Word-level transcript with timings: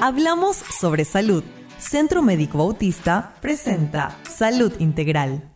Hablamos 0.00 0.54
sobre 0.56 1.04
salud. 1.04 1.42
Centro 1.76 2.22
Médico 2.22 2.58
Bautista 2.58 3.34
presenta 3.40 4.16
Salud 4.22 4.72
Integral. 4.78 5.50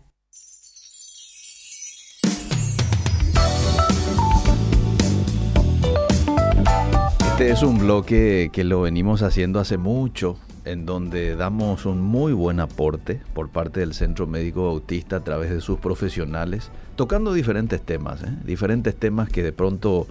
Este 7.30 7.50
es 7.52 7.62
un 7.62 7.78
bloque 7.78 8.50
que 8.52 8.64
lo 8.64 8.80
venimos 8.80 9.22
haciendo 9.22 9.60
hace 9.60 9.78
mucho, 9.78 10.36
en 10.64 10.86
donde 10.86 11.36
damos 11.36 11.86
un 11.86 12.00
muy 12.00 12.32
buen 12.32 12.58
aporte 12.58 13.20
por 13.34 13.48
parte 13.48 13.78
del 13.78 13.94
Centro 13.94 14.26
Médico 14.26 14.64
Bautista 14.64 15.16
a 15.16 15.24
través 15.24 15.50
de 15.50 15.60
sus 15.60 15.78
profesionales, 15.78 16.72
tocando 16.96 17.32
diferentes 17.32 17.80
temas, 17.80 18.24
¿eh? 18.24 18.36
diferentes 18.44 18.96
temas 18.96 19.28
que 19.28 19.44
de 19.44 19.52
pronto 19.52 20.08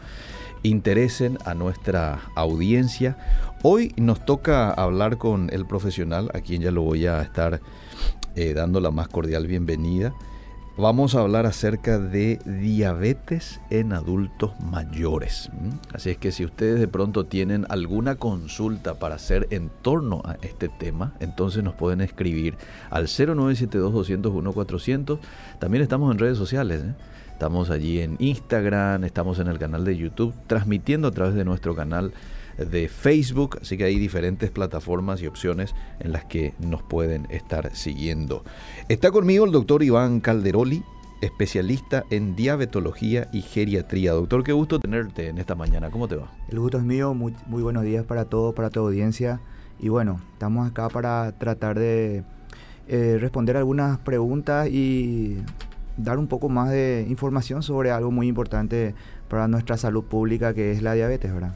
interesen 0.64 1.38
a 1.46 1.54
nuestra 1.54 2.22
audiencia. 2.36 3.18
Hoy 3.64 3.94
nos 3.96 4.26
toca 4.26 4.72
hablar 4.72 5.20
con 5.20 5.52
el 5.54 5.68
profesional, 5.68 6.32
a 6.34 6.42
quien 6.42 6.64
ya 6.64 6.72
lo 6.72 6.82
voy 6.82 7.06
a 7.06 7.22
estar 7.22 7.62
eh, 8.36 8.56
dando 8.56 8.80
la 8.80 8.90
más 8.90 9.08
cordial 9.08 9.46
bienvenida. 9.46 10.16
Vamos 10.78 11.14
a 11.14 11.20
hablar 11.20 11.46
acerca 11.46 12.00
de 12.00 12.40
diabetes 12.44 13.62
en 13.70 13.94
adultos 13.94 14.60
mayores. 14.62 15.52
Así 15.94 16.10
es 16.10 16.18
que 16.18 16.32
si 16.32 16.44
ustedes 16.44 16.80
de 16.80 16.88
pronto 16.88 17.28
tienen 17.28 17.68
alguna 17.70 18.16
consulta 18.16 18.98
para 18.98 19.14
hacer 19.14 19.48
en 19.52 19.70
torno 19.84 20.24
a 20.26 20.38
este 20.42 20.68
tema, 20.68 21.14
entonces 21.20 21.64
nos 21.64 21.76
pueden 21.76 22.02
escribir 22.02 22.58
al 22.90 23.06
0972-201-400. 23.06 25.20
También 25.60 25.84
estamos 25.84 26.12
en 26.12 26.18
redes 26.18 26.40
sociales. 26.40 26.82
¿eh? 26.84 26.96
Estamos 27.42 27.72
allí 27.72 28.02
en 28.02 28.18
Instagram, 28.20 29.04
estamos 29.04 29.40
en 29.40 29.48
el 29.48 29.58
canal 29.58 29.84
de 29.84 29.98
YouTube, 29.98 30.32
transmitiendo 30.46 31.08
a 31.08 31.12
través 31.12 31.34
de 31.34 31.44
nuestro 31.44 31.76
canal 31.76 32.14
de 32.56 32.88
Facebook, 32.88 33.58
así 33.60 33.78
que 33.78 33.86
hay 33.86 33.98
diferentes 33.98 34.52
plataformas 34.52 35.24
y 35.24 35.26
opciones 35.26 35.74
en 36.00 36.12
las 36.12 36.26
que 36.26 36.54
nos 36.60 36.84
pueden 36.84 37.26
estar 37.32 37.76
siguiendo. 37.76 38.44
Está 38.90 39.10
conmigo 39.10 39.44
el 39.44 39.52
doctor 39.52 39.82
Iván 39.82 40.20
Calderoli, 40.20 40.84
especialista 41.22 42.04
en 42.12 42.36
diabetología 42.36 43.28
y 43.34 43.42
geriatría. 43.42 44.12
Doctor, 44.12 44.44
qué 44.44 44.52
gusto 44.52 44.80
tenerte 44.80 45.28
en 45.30 45.40
esta 45.40 45.56
mañana. 45.56 45.90
¿Cómo 45.90 46.08
te 46.08 46.18
va? 46.18 46.32
El 46.48 46.60
gusto 46.60 46.78
es 46.78 46.84
mío, 46.84 47.16
muy, 47.16 47.34
buenos 47.48 47.84
días 47.84 48.06
para 48.06 48.26
todos, 48.26 48.54
para 48.54 48.70
tu 48.70 48.82
audiencia. 48.82 49.42
Y 49.80 49.90
bueno, 49.90 50.22
estamos 50.34 50.70
acá 50.70 50.90
para 50.90 51.32
tratar 51.32 51.80
de 51.80 52.24
eh, 52.88 53.18
responder 53.20 53.58
algunas 53.58 53.98
preguntas 53.98 54.68
y 54.70 55.40
dar 56.04 56.20
un 56.20 56.28
poco 56.28 56.50
más 56.50 56.70
de 56.70 57.06
información 57.10 57.64
sobre 57.64 57.92
algo 57.92 58.12
muy 58.12 58.28
importante 58.28 58.96
para 59.28 59.48
nuestra 59.48 59.78
salud 59.78 60.04
pública 60.04 60.54
que 60.54 60.72
es 60.72 60.82
la 60.82 60.94
diabetes, 60.94 61.34
¿verdad? 61.34 61.56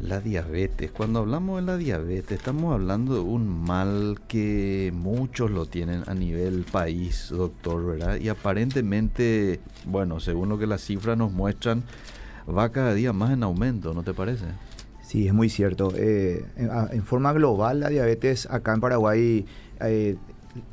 La 0.00 0.18
diabetes. 0.18 0.90
Cuando 0.90 1.18
hablamos 1.18 1.60
de 1.60 1.66
la 1.66 1.76
diabetes, 1.76 2.38
estamos 2.38 2.72
hablando 2.72 3.14
de 3.14 3.20
un 3.20 3.46
mal 3.46 4.18
que 4.28 4.92
muchos 4.94 5.50
lo 5.50 5.66
tienen 5.66 6.04
a 6.06 6.14
nivel 6.14 6.64
país, 6.64 7.28
doctor, 7.30 7.84
¿verdad? 7.84 8.16
Y 8.16 8.30
aparentemente, 8.30 9.60
bueno, 9.84 10.18
según 10.18 10.48
lo 10.48 10.58
que 10.58 10.66
las 10.66 10.80
cifras 10.80 11.18
nos 11.18 11.32
muestran, 11.32 11.82
va 12.48 12.70
cada 12.70 12.94
día 12.94 13.12
más 13.12 13.30
en 13.32 13.42
aumento, 13.42 13.92
¿no 13.92 14.02
te 14.02 14.14
parece? 14.14 14.46
Sí, 15.02 15.26
es 15.26 15.34
muy 15.34 15.50
cierto. 15.50 15.92
Eh, 15.94 16.46
en, 16.56 17.02
forma 17.02 17.32
global, 17.34 17.80
la 17.80 17.90
diabetes 17.90 18.48
acá 18.50 18.72
en 18.72 18.80
Paraguay 18.80 19.44
eh, 19.80 20.16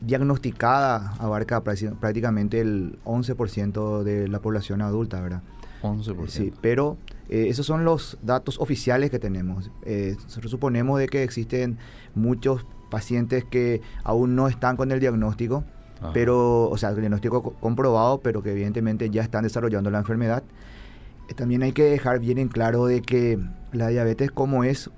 diagnosticada 0.02 1.14
abarca 1.20 1.61
prácticamente 1.64 2.59
el 2.59 3.00
11% 3.06 4.03
de 4.03 4.28
la 4.28 4.39
población 4.39 4.81
adulta, 4.81 5.22
¿verdad? 5.22 5.42
11%. 5.83 6.28
Sí, 6.28 6.53
pero 6.61 6.97
eh, 7.30 7.47
esos 7.50 7.66
son 7.66 7.86
los 7.86 8.17
datos 8.22 8.59
oficiales 8.59 9.11
que 9.11 9.20
tenemos. 9.20 9.70
Eh, 9.83 10.16
nosotros 10.23 10.52
suponemos 10.52 11.00
de 11.00 11.08
que 11.08 11.23
existen 11.23 11.78
muchos 12.16 12.66
pacientes 12.89 13.44
que 13.44 13.81
aún 14.03 14.36
no 14.36 14.48
están 14.48 14.78
con 14.78 14.92
el 14.92 15.00
diagnóstico, 15.00 15.64
pero, 16.14 16.70
o 16.70 16.77
sea, 16.77 16.89
el 16.89 16.95
diagnóstico 16.95 17.42
comprobado, 17.60 18.20
pero 18.20 18.43
que 18.43 18.52
evidentemente 18.52 19.10
ya 19.10 19.23
están 19.23 19.43
desarrollando 19.43 19.89
la 19.89 19.98
enfermedad. 19.98 20.43
Eh, 21.27 21.33
también 21.33 21.64
hay 21.64 21.71
que 21.71 21.83
dejar 21.83 22.20
bien 22.20 22.37
en 22.37 22.49
claro 22.49 22.86
de 22.86 23.02
que 23.02 23.39
la 23.71 23.87
diabetes 23.87 24.32
como 24.32 24.64
es, 24.64 24.92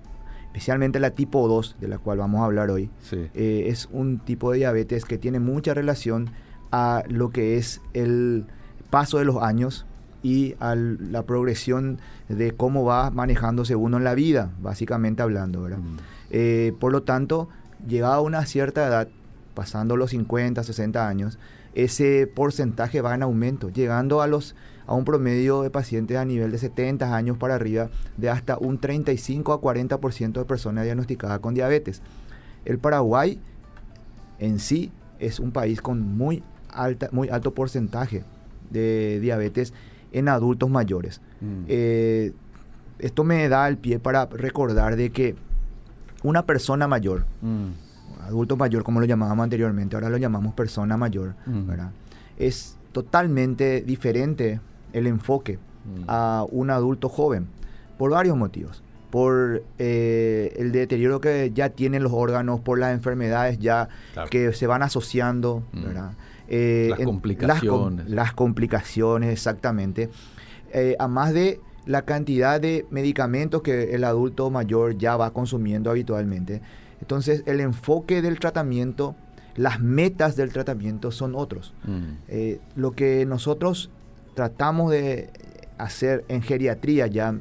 especialmente 0.60 1.00
la 1.00 1.12
tipo 1.12 1.48
2, 1.48 1.78
de 1.80 1.88
la 1.88 1.98
cual 1.98 2.18
vamos 2.18 2.42
a 2.42 2.46
hablar 2.46 2.70
hoy, 2.70 2.90
es 3.34 3.88
un 3.92 4.20
tipo 4.20 4.52
de 4.52 4.60
diabetes 4.60 5.06
que 5.06 5.18
tiene 5.18 5.40
mucha 5.40 5.74
relación 5.74 6.32
a 6.72 7.04
lo 7.08 7.30
que 7.30 7.58
es 7.58 7.82
el 7.94 8.46
paso 8.90 9.18
de 9.18 9.26
los 9.26 9.42
años, 9.42 9.86
y 10.22 10.56
a 10.60 10.76
la 10.76 11.24
progresión 11.24 12.00
de 12.28 12.52
cómo 12.52 12.84
va 12.84 13.10
manejándose 13.12 13.76
uno 13.76 13.98
en 13.98 14.04
la 14.04 14.16
vida, 14.16 14.52
básicamente 14.62 15.22
hablando. 15.22 15.64
¿verdad? 15.64 15.78
Mm. 15.78 15.98
Eh, 16.32 16.74
por 16.80 16.92
lo 16.92 17.04
tanto, 17.04 17.50
llegada 17.88 18.16
a 18.16 18.22
una 18.22 18.46
cierta 18.46 18.86
edad, 18.86 19.08
pasando 19.54 19.98
los 19.98 20.12
50, 20.12 20.64
60 20.64 21.08
años, 21.08 21.40
ese 21.74 22.28
porcentaje 22.28 23.02
va 23.02 23.16
en 23.16 23.24
aumento, 23.24 23.70
llegando 23.70 24.22
a, 24.22 24.28
los, 24.28 24.56
a 24.90 24.96
un 24.96 25.06
promedio 25.06 25.62
de 25.62 25.70
pacientes 25.70 26.18
a 26.18 26.26
nivel 26.26 26.52
de 26.52 26.58
70 26.58 27.16
años 27.16 27.38
para 27.38 27.54
arriba, 27.54 27.92
de 28.18 28.28
hasta 28.28 28.58
un 28.58 28.80
35 28.80 29.54
a 29.54 29.62
40% 29.62 30.32
de 30.34 30.46
personas 30.46 30.84
diagnosticadas 30.84 31.40
con 31.42 31.54
diabetes. 31.54 32.02
El 32.66 32.80
Paraguay 32.80 33.40
en 34.40 34.58
sí 34.58 34.92
es 35.20 35.40
un 35.40 35.52
país 35.52 35.80
con 35.84 36.02
muy, 36.18 36.42
alta, 36.72 37.08
muy 37.12 37.30
alto 37.30 37.54
porcentaje 37.54 38.24
de 38.72 39.20
diabetes 39.20 39.76
en 40.12 40.28
adultos 40.28 40.72
mayores. 40.72 41.22
Mm. 41.40 41.66
Eh, 41.68 42.34
esto 42.98 43.24
me 43.24 43.48
da 43.48 43.68
el 43.68 43.78
pie 43.78 44.00
para 44.00 44.26
recordar 44.26 44.96
de 44.96 45.12
que 45.12 45.36
una 46.24 46.48
persona 46.48 46.88
mayor, 46.88 47.28
mm. 47.44 48.24
adulto 48.24 48.58
mayor 48.58 48.82
como 48.82 49.00
lo 49.00 49.06
llamábamos 49.06 49.44
anteriormente, 49.44 49.96
ahora 49.96 50.10
lo 50.10 50.18
llamamos 50.18 50.56
persona 50.56 50.98
mayor, 50.98 51.36
mm. 51.46 51.70
es 52.40 52.76
totalmente 52.92 53.82
diferente 53.82 54.60
el 54.94 55.08
enfoque 55.08 55.60
a 56.08 56.46
un 56.50 56.70
adulto 56.70 57.10
joven 57.10 57.48
por 57.98 58.12
varios 58.12 58.38
motivos. 58.38 58.84
Por 59.10 59.64
eh, 59.80 60.54
el 60.58 60.72
deterioro 60.72 61.20
que 61.20 61.52
ya 61.52 61.70
tienen 61.70 62.04
los 62.04 62.14
órganos, 62.14 62.60
por 62.60 62.78
las 62.78 62.94
enfermedades 62.94 63.58
ya 63.58 63.90
que 64.30 64.54
se 64.54 64.68
van 64.68 64.84
asociando, 64.84 65.64
¿verdad? 65.74 66.12
Eh, 66.48 66.88
las 66.90 67.00
complicaciones. 67.00 68.10
Las, 68.10 68.34
complicaciones, 68.34 69.32
exactamente. 69.32 70.10
Eh, 70.74 70.96
a 71.00 71.08
más 71.08 71.34
de 71.34 71.60
la 71.86 72.04
cantidad 72.04 72.60
de 72.60 72.86
medicamentos 72.90 73.62
que 73.62 73.96
el 73.96 74.04
adulto 74.04 74.50
mayor 74.50 74.98
ya 74.98 75.16
va 75.16 75.32
consumiendo 75.32 75.90
habitualmente. 75.90 76.62
Entonces, 77.02 77.44
el 77.46 77.60
enfoque 77.60 78.22
del 78.22 78.40
tratamiento, 78.40 79.16
las 79.56 79.80
metas 79.80 80.36
del 80.36 80.52
tratamiento 80.52 81.12
son 81.12 81.36
otros. 81.36 81.74
Mm. 81.86 82.02
Eh, 82.28 82.60
lo 82.76 82.92
que 82.92 83.26
nosotros 83.26 83.90
tratamos 84.40 84.90
de 84.90 85.30
hacer 85.78 86.24
en 86.30 86.42
geriatría, 86.42 87.08
ya 87.08 87.36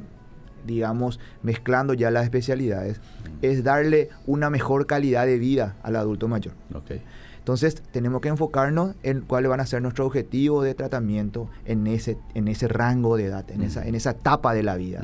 digamos, 0.67 1.21
mezclando 1.45 1.95
ya 1.95 2.11
las 2.11 2.25
especialidades, 2.25 3.01
es 3.41 3.63
darle 3.63 4.09
una 4.27 4.51
mejor 4.51 4.89
calidad 4.89 5.25
de 5.25 5.39
vida 5.39 5.77
al 5.85 5.95
adulto 5.95 6.27
mayor. 6.27 6.55
Okay. 6.75 7.01
Entonces 7.39 7.81
tenemos 7.93 8.21
que 8.21 8.31
enfocarnos 8.31 8.97
en 9.05 9.21
cuáles 9.21 9.49
van 9.49 9.61
a 9.61 9.67
ser 9.67 9.81
nuestros 9.81 10.09
objetivos 10.09 10.65
de 10.65 10.75
tratamiento 10.75 11.49
en 11.67 11.87
ese, 11.87 12.19
en 12.35 12.49
ese 12.49 12.67
rango 12.67 13.17
de 13.17 13.27
edad, 13.27 13.49
en, 13.49 13.63
esa, 13.63 13.87
en 13.87 13.95
esa 13.95 14.11
etapa 14.11 14.53
de 14.53 14.65
la 14.65 14.75
vida. 14.75 15.01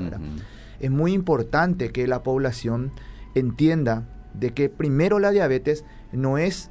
Es 0.80 0.90
muy 0.90 1.12
importante 1.12 1.92
que 1.92 2.08
la 2.08 2.24
población 2.24 2.90
entienda 3.36 4.02
de 4.32 4.50
que 4.50 4.68
primero 4.68 5.20
la 5.20 5.30
diabetes 5.30 5.84
no 6.10 6.38
es 6.38 6.70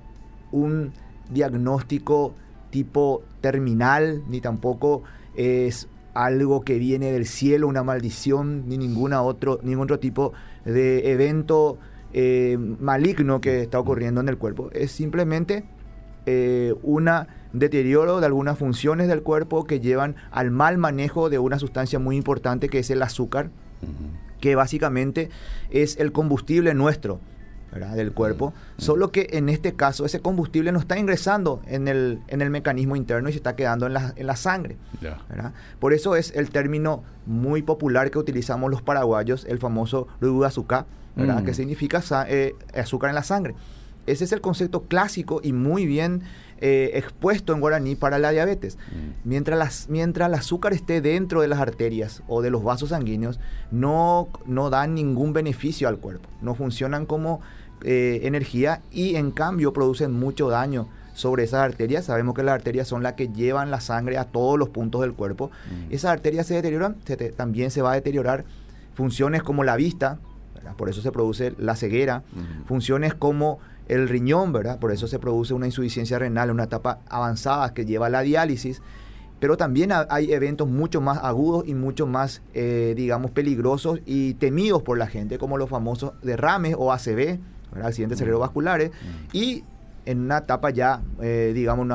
un 0.51 0.91
diagnóstico 1.31 2.35
tipo 2.73 3.21
terminal, 3.39 4.23
ni 4.27 4.41
tampoco 4.41 5.03
es 5.35 5.87
algo 6.15 6.61
que 6.61 6.79
viene 6.79 7.11
del 7.11 7.27
cielo, 7.27 7.67
una 7.67 7.83
maldición, 7.83 8.67
ni 8.67 8.79
ninguna 8.79 9.21
otro, 9.21 9.59
ningún 9.61 9.83
otro 9.83 9.99
tipo 9.99 10.33
de 10.65 11.11
evento 11.11 11.77
eh, 12.13 12.57
maligno 12.57 13.41
que 13.41 13.61
está 13.61 13.79
ocurriendo 13.79 14.21
en 14.21 14.27
el 14.27 14.39
cuerpo. 14.39 14.71
Es 14.73 14.91
simplemente 14.91 15.65
eh, 16.25 16.73
un 16.81 17.09
deterioro 17.53 18.19
de 18.19 18.25
algunas 18.25 18.57
funciones 18.57 19.07
del 19.07 19.21
cuerpo 19.21 19.65
que 19.65 19.79
llevan 19.79 20.15
al 20.31 20.49
mal 20.49 20.79
manejo 20.79 21.29
de 21.29 21.37
una 21.37 21.59
sustancia 21.59 21.99
muy 21.99 22.17
importante 22.17 22.69
que 22.69 22.79
es 22.79 22.89
el 22.89 23.03
azúcar, 23.03 23.51
que 24.41 24.55
básicamente 24.55 25.29
es 25.69 25.97
el 25.97 26.11
combustible 26.11 26.73
nuestro. 26.73 27.19
Del 27.73 28.11
cuerpo, 28.11 28.53
solo 28.77 29.11
que 29.11 29.27
en 29.31 29.49
este 29.49 29.73
caso 29.73 30.05
ese 30.05 30.19
combustible 30.19 30.71
no 30.71 30.79
está 30.79 30.97
ingresando 30.97 31.61
en 31.67 31.87
el, 31.87 32.19
en 32.27 32.41
el 32.41 32.49
mecanismo 32.49 32.95
interno 32.95 33.29
y 33.29 33.31
se 33.31 33.37
está 33.37 33.55
quedando 33.55 33.87
en 33.87 33.93
la, 33.93 34.13
en 34.15 34.27
la 34.27 34.35
sangre. 34.35 34.77
Por 35.79 35.93
eso 35.93 36.15
es 36.15 36.31
el 36.35 36.49
término 36.49 37.03
muy 37.25 37.61
popular 37.61 38.11
que 38.11 38.19
utilizamos 38.19 38.69
los 38.69 38.81
paraguayos, 38.81 39.45
el 39.45 39.59
famoso 39.59 40.07
azúcar, 40.45 40.85
¿verdad? 41.15 41.43
Que 41.43 41.51
mm. 41.51 41.55
significa 41.55 42.03
eh, 42.27 42.55
azúcar 42.75 43.09
en 43.09 43.15
la 43.15 43.23
sangre. 43.23 43.55
ese 44.05 44.23
es 44.23 44.31
el 44.31 44.41
concepto 44.41 44.83
clásico 44.83 45.39
y 45.43 45.53
muy 45.53 45.85
bien 45.85 46.23
eh, 46.65 46.97
expuesto 46.97 47.53
en 47.53 47.59
guaraní 47.59 47.95
para 47.95 48.19
la 48.19 48.31
diabetes. 48.31 48.77
Mm. 48.77 49.27
Mientras, 49.29 49.59
las, 49.59 49.89
mientras 49.89 50.29
el 50.29 50.35
azúcar 50.35 50.71
esté 50.71 51.01
dentro 51.01 51.41
de 51.41 51.49
las 51.49 51.59
arterias 51.59 52.23
o 52.27 52.41
de 52.41 52.49
los 52.49 52.63
vasos 52.63 52.89
sanguíneos, 52.89 53.39
no, 53.69 54.29
no 54.45 54.69
dan 54.69 54.95
ningún 54.95 55.33
beneficio 55.33 55.89
al 55.89 55.97
cuerpo. 55.97 56.29
No 56.41 56.55
funcionan 56.55 57.05
como 57.05 57.41
eh, 57.83 58.21
energía 58.23 58.81
y 58.91 59.15
en 59.15 59.31
cambio 59.31 59.73
producen 59.73 60.11
mucho 60.13 60.49
daño 60.49 60.87
sobre 61.13 61.43
esas 61.43 61.61
arterias. 61.61 62.05
Sabemos 62.05 62.35
que 62.35 62.43
las 62.43 62.55
arterias 62.55 62.87
son 62.87 63.03
las 63.03 63.13
que 63.13 63.29
llevan 63.29 63.71
la 63.71 63.81
sangre 63.81 64.17
a 64.17 64.25
todos 64.25 64.57
los 64.57 64.69
puntos 64.69 65.01
del 65.01 65.13
cuerpo. 65.13 65.51
Mm. 65.69 65.93
Esas 65.93 66.11
arterias 66.11 66.47
se 66.47 66.55
deterioran, 66.55 66.95
también 67.35 67.71
se 67.71 67.81
va 67.81 67.91
a 67.91 67.95
deteriorar 67.95 68.45
funciones 68.93 69.43
como 69.43 69.63
la 69.63 69.75
vista, 69.75 70.19
por 70.77 70.89
eso 70.89 71.01
se 71.01 71.11
produce 71.11 71.53
la 71.57 71.75
ceguera, 71.75 72.23
funciones 72.65 73.13
como 73.13 73.59
el 73.87 74.07
riñón, 74.07 74.53
¿verdad? 74.53 74.79
Por 74.79 74.91
eso 74.91 75.07
se 75.07 75.19
produce 75.19 75.53
una 75.53 75.65
insuficiencia 75.65 76.19
renal 76.19 76.49
en 76.49 76.55
una 76.55 76.63
etapa 76.63 76.99
avanzada 77.09 77.73
que 77.73 77.85
lleva 77.85 78.07
a 78.07 78.09
la 78.09 78.21
diálisis. 78.21 78.81
Pero 79.39 79.57
también 79.57 79.91
hay 79.91 80.31
eventos 80.31 80.69
mucho 80.69 81.01
más 81.01 81.17
agudos 81.21 81.65
y 81.67 81.73
mucho 81.73 82.07
más, 82.07 82.41
eh, 82.53 82.93
digamos, 82.95 83.31
peligrosos 83.31 83.99
y 84.05 84.35
temidos 84.35 84.83
por 84.83 84.97
la 84.97 85.07
gente, 85.07 85.37
como 85.37 85.57
los 85.57 85.69
famosos 85.69 86.13
derrames 86.21 86.75
o 86.79 86.93
ACV, 86.93 87.39
accidentes 87.81 88.19
cerebrovasculares. 88.19 88.91
Y 89.31 89.63
en 90.05 90.21
una 90.21 90.39
etapa 90.39 90.69
ya, 90.69 91.01
eh, 91.21 91.51
digamos, 91.53 91.87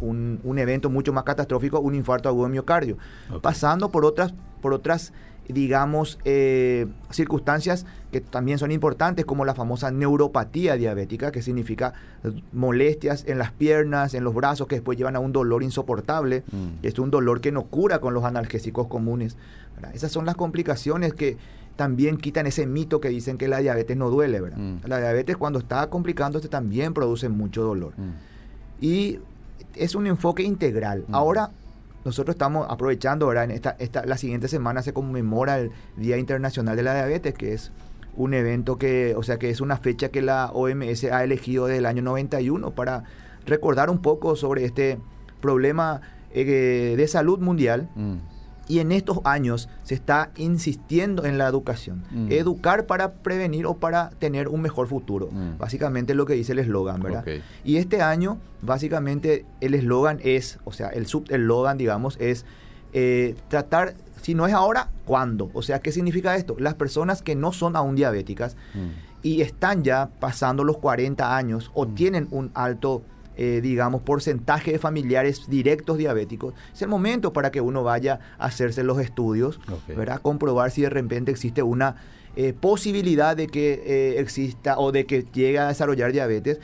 un, 0.00 0.58
evento 0.58 0.90
mucho 0.90 1.12
más 1.12 1.24
catastrófico, 1.24 1.80
un 1.80 1.94
infarto 1.94 2.28
agudo 2.28 2.44
de 2.44 2.52
miocardio. 2.52 2.96
Pasando 3.42 3.90
por 3.90 4.04
otras, 4.04 4.34
por 4.60 4.72
otras 4.72 5.12
digamos, 5.48 6.18
eh, 6.24 6.86
circunstancias 7.10 7.86
que 8.10 8.20
también 8.20 8.58
son 8.58 8.72
importantes, 8.72 9.24
como 9.24 9.44
la 9.44 9.54
famosa 9.54 9.90
neuropatía 9.90 10.76
diabética, 10.76 11.30
que 11.30 11.42
significa 11.42 11.92
molestias 12.52 13.24
en 13.26 13.38
las 13.38 13.52
piernas, 13.52 14.14
en 14.14 14.24
los 14.24 14.34
brazos, 14.34 14.66
que 14.66 14.76
después 14.76 14.98
llevan 14.98 15.16
a 15.16 15.20
un 15.20 15.32
dolor 15.32 15.62
insoportable. 15.62 16.42
Mm. 16.50 16.84
Es 16.84 16.98
un 16.98 17.10
dolor 17.10 17.40
que 17.40 17.52
no 17.52 17.64
cura 17.64 18.00
con 18.00 18.14
los 18.14 18.24
analgésicos 18.24 18.88
comunes. 18.88 19.36
Esas 19.92 20.10
son 20.10 20.24
las 20.24 20.36
complicaciones 20.36 21.12
que 21.14 21.36
también 21.76 22.16
quitan 22.16 22.46
ese 22.46 22.66
mito 22.66 23.00
que 23.00 23.08
dicen 23.08 23.38
que 23.38 23.48
la 23.48 23.58
diabetes 23.58 23.96
no 23.96 24.10
duele. 24.10 24.40
¿verdad? 24.40 24.58
Mm. 24.58 24.78
La 24.86 24.98
diabetes 24.98 25.36
cuando 25.36 25.58
está 25.58 25.88
complicándose 25.88 26.48
también 26.48 26.94
produce 26.94 27.28
mucho 27.28 27.62
dolor. 27.62 27.92
Mm. 27.96 28.12
Y 28.80 29.18
es 29.74 29.94
un 29.94 30.06
enfoque 30.06 30.42
integral. 30.42 31.04
Ahora 31.12 31.50
nosotros 32.04 32.34
estamos 32.34 32.66
aprovechando, 32.70 33.26
¿verdad? 33.26 33.44
En 33.44 33.50
esta, 33.50 33.76
esta, 33.78 34.04
la 34.06 34.16
siguiente 34.16 34.48
semana 34.48 34.82
se 34.82 34.92
conmemora 34.92 35.58
el 35.58 35.72
Día 35.96 36.16
Internacional 36.16 36.76
de 36.76 36.82
la 36.82 36.94
Diabetes, 36.94 37.34
que 37.34 37.52
es 37.52 37.72
un 38.16 38.32
evento 38.32 38.78
que, 38.78 39.14
o 39.16 39.22
sea, 39.22 39.38
que 39.38 39.50
es 39.50 39.60
una 39.60 39.76
fecha 39.76 40.08
que 40.08 40.22
la 40.22 40.50
OMS 40.52 41.04
ha 41.04 41.22
elegido 41.24 41.66
desde 41.66 41.78
el 41.78 41.86
año 41.86 42.02
91 42.02 42.70
para 42.70 43.04
recordar 43.44 43.90
un 43.90 43.98
poco 43.98 44.36
sobre 44.36 44.64
este 44.64 44.98
problema 45.40 46.00
eh, 46.32 46.94
de 46.96 47.08
salud 47.08 47.38
mundial. 47.40 47.88
Mm. 48.68 48.72
Y 48.72 48.78
en 48.80 48.92
estos 48.92 49.20
años 49.24 49.68
se 49.82 49.94
está 49.94 50.30
insistiendo 50.36 51.24
en 51.24 51.38
la 51.38 51.46
educación. 51.46 52.04
Mm. 52.10 52.32
Educar 52.32 52.86
para 52.86 53.14
prevenir 53.14 53.66
o 53.66 53.74
para 53.74 54.10
tener 54.10 54.48
un 54.48 54.62
mejor 54.62 54.88
futuro. 54.88 55.28
Mm. 55.30 55.58
Básicamente 55.58 56.14
lo 56.14 56.26
que 56.26 56.34
dice 56.34 56.52
el 56.52 56.58
eslogan, 56.60 57.00
¿verdad? 57.00 57.24
Y 57.64 57.76
este 57.76 58.02
año, 58.02 58.38
básicamente, 58.62 59.44
el 59.60 59.74
eslogan 59.74 60.20
es, 60.22 60.58
o 60.64 60.72
sea, 60.72 60.88
el 60.88 61.06
subeslogan, 61.06 61.78
digamos, 61.78 62.16
es 62.20 62.44
eh, 62.92 63.34
tratar, 63.48 63.94
si 64.22 64.34
no 64.34 64.46
es 64.46 64.54
ahora, 64.54 64.88
¿cuándo? 65.04 65.50
O 65.52 65.62
sea, 65.62 65.80
¿qué 65.80 65.92
significa 65.92 66.34
esto? 66.36 66.56
Las 66.58 66.74
personas 66.74 67.22
que 67.22 67.34
no 67.34 67.52
son 67.52 67.76
aún 67.76 67.94
diabéticas 67.94 68.56
mm. 68.74 69.22
y 69.22 69.42
están 69.42 69.84
ya 69.84 70.08
pasando 70.18 70.64
los 70.64 70.78
40 70.78 71.36
años 71.36 71.70
o 71.74 71.86
tienen 71.86 72.26
un 72.30 72.50
alto 72.54 73.02
eh, 73.36 73.60
digamos, 73.62 74.02
porcentaje 74.02 74.72
de 74.72 74.78
familiares 74.78 75.48
directos 75.48 75.98
diabéticos, 75.98 76.54
es 76.72 76.82
el 76.82 76.88
momento 76.88 77.32
para 77.32 77.50
que 77.50 77.60
uno 77.60 77.82
vaya 77.82 78.20
a 78.38 78.46
hacerse 78.46 78.82
los 78.82 78.98
estudios, 78.98 79.60
¿verdad? 79.88 80.20
Comprobar 80.22 80.70
si 80.70 80.82
de 80.82 80.90
repente 80.90 81.30
existe 81.30 81.62
una 81.62 81.96
eh, 82.36 82.52
posibilidad 82.52 83.36
de 83.36 83.46
que 83.46 83.82
eh, 83.86 84.20
exista 84.20 84.78
o 84.78 84.92
de 84.92 85.06
que 85.06 85.24
llegue 85.32 85.58
a 85.58 85.68
desarrollar 85.68 86.12
diabetes. 86.12 86.60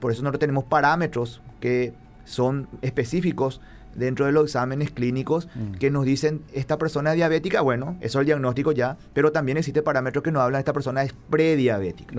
Por 0.00 0.12
eso 0.12 0.22
nosotros 0.22 0.40
tenemos 0.40 0.64
parámetros 0.64 1.40
que 1.60 1.94
son 2.24 2.68
específicos 2.82 3.60
dentro 3.94 4.26
de 4.26 4.32
los 4.32 4.44
exámenes 4.44 4.90
clínicos 4.90 5.48
mm. 5.54 5.74
que 5.74 5.90
nos 5.90 6.04
dicen 6.04 6.42
esta 6.52 6.78
persona 6.78 7.10
es 7.10 7.16
diabética, 7.16 7.60
bueno, 7.60 7.96
eso 8.00 8.18
es 8.18 8.22
el 8.22 8.26
diagnóstico 8.26 8.72
ya, 8.72 8.96
pero 9.12 9.32
también 9.32 9.58
existe 9.58 9.82
parámetros 9.82 10.22
que 10.22 10.32
nos 10.32 10.42
hablan 10.42 10.58
esta 10.58 10.72
persona 10.72 11.02
es 11.02 11.14
prediabética, 11.30 12.14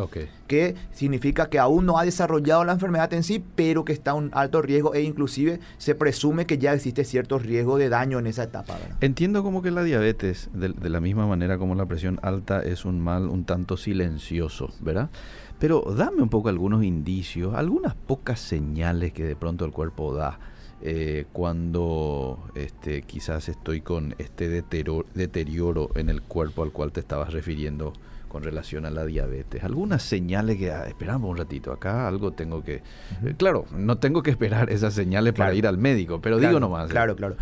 que 0.47 0.75
significa 0.91 1.49
que 1.49 1.59
aún 1.59 1.85
no 1.85 1.97
ha 1.97 2.05
desarrollado 2.05 2.63
la 2.63 2.73
enfermedad 2.73 3.13
en 3.13 3.23
sí, 3.23 3.43
pero 3.55 3.85
que 3.85 3.93
está 3.93 4.11
a 4.11 4.13
un 4.15 4.31
alto 4.33 4.61
riesgo 4.61 4.93
e 4.93 5.01
inclusive 5.01 5.59
se 5.77 5.95
presume 5.95 6.45
que 6.45 6.57
ya 6.57 6.73
existe 6.73 7.03
cierto 7.03 7.39
riesgo 7.39 7.77
de 7.77 7.89
daño 7.89 8.19
en 8.19 8.27
esa 8.27 8.43
etapa. 8.43 8.77
Entiendo 9.01 9.43
como 9.43 9.61
que 9.61 9.71
la 9.71 9.83
diabetes, 9.83 10.49
de, 10.53 10.69
de 10.69 10.89
la 10.89 10.99
misma 10.99 11.27
manera 11.27 11.57
como 11.57 11.75
la 11.75 11.85
presión 11.85 12.19
alta, 12.21 12.61
es 12.61 12.85
un 12.85 12.99
mal 12.99 13.29
un 13.29 13.45
tanto 13.45 13.77
silencioso, 13.77 14.69
¿verdad? 14.79 15.09
Pero 15.59 15.81
dame 15.97 16.21
un 16.21 16.29
poco 16.29 16.49
algunos 16.49 16.83
indicios, 16.83 17.53
algunas 17.55 17.95
pocas 17.95 18.39
señales 18.39 19.13
que 19.13 19.23
de 19.23 19.35
pronto 19.35 19.65
el 19.65 19.71
cuerpo 19.71 20.13
da 20.13 20.37
eh, 20.87 21.25
cuando 21.33 22.47
este, 22.53 23.01
quizás 23.01 23.49
estoy 23.49 23.81
con 23.81 24.13
este 24.19 24.49
deterioro, 24.49 25.89
en 25.95 26.09
el 26.11 26.21
cuerpo 26.21 26.61
al 26.61 26.71
cual 26.71 26.91
te 26.91 26.99
estabas 26.99 27.33
refiriendo 27.33 27.91
con 28.27 28.43
relación 28.43 28.85
a 28.85 28.91
la 28.91 29.03
diabetes. 29.03 29.63
Algunas 29.63 30.03
señales 30.03 30.57
que, 30.57 30.71
ah, 30.71 30.85
esperamos 30.87 31.31
un 31.31 31.37
ratito, 31.37 31.71
acá 31.71 32.07
algo 32.07 32.33
tengo 32.33 32.63
que... 32.63 32.83
Claro, 33.37 33.65
no 33.75 33.97
tengo 33.97 34.21
que 34.21 34.29
esperar 34.29 34.69
esas 34.69 34.93
señales 34.93 35.33
para 35.33 35.55
ir 35.55 35.65
al 35.65 35.79
médico, 35.79 36.21
pero 36.21 36.37
digo 36.37 36.59
nomás. 36.59 36.87
¿eh? 36.87 36.91
Claro, 36.91 37.15
claro. 37.15 37.35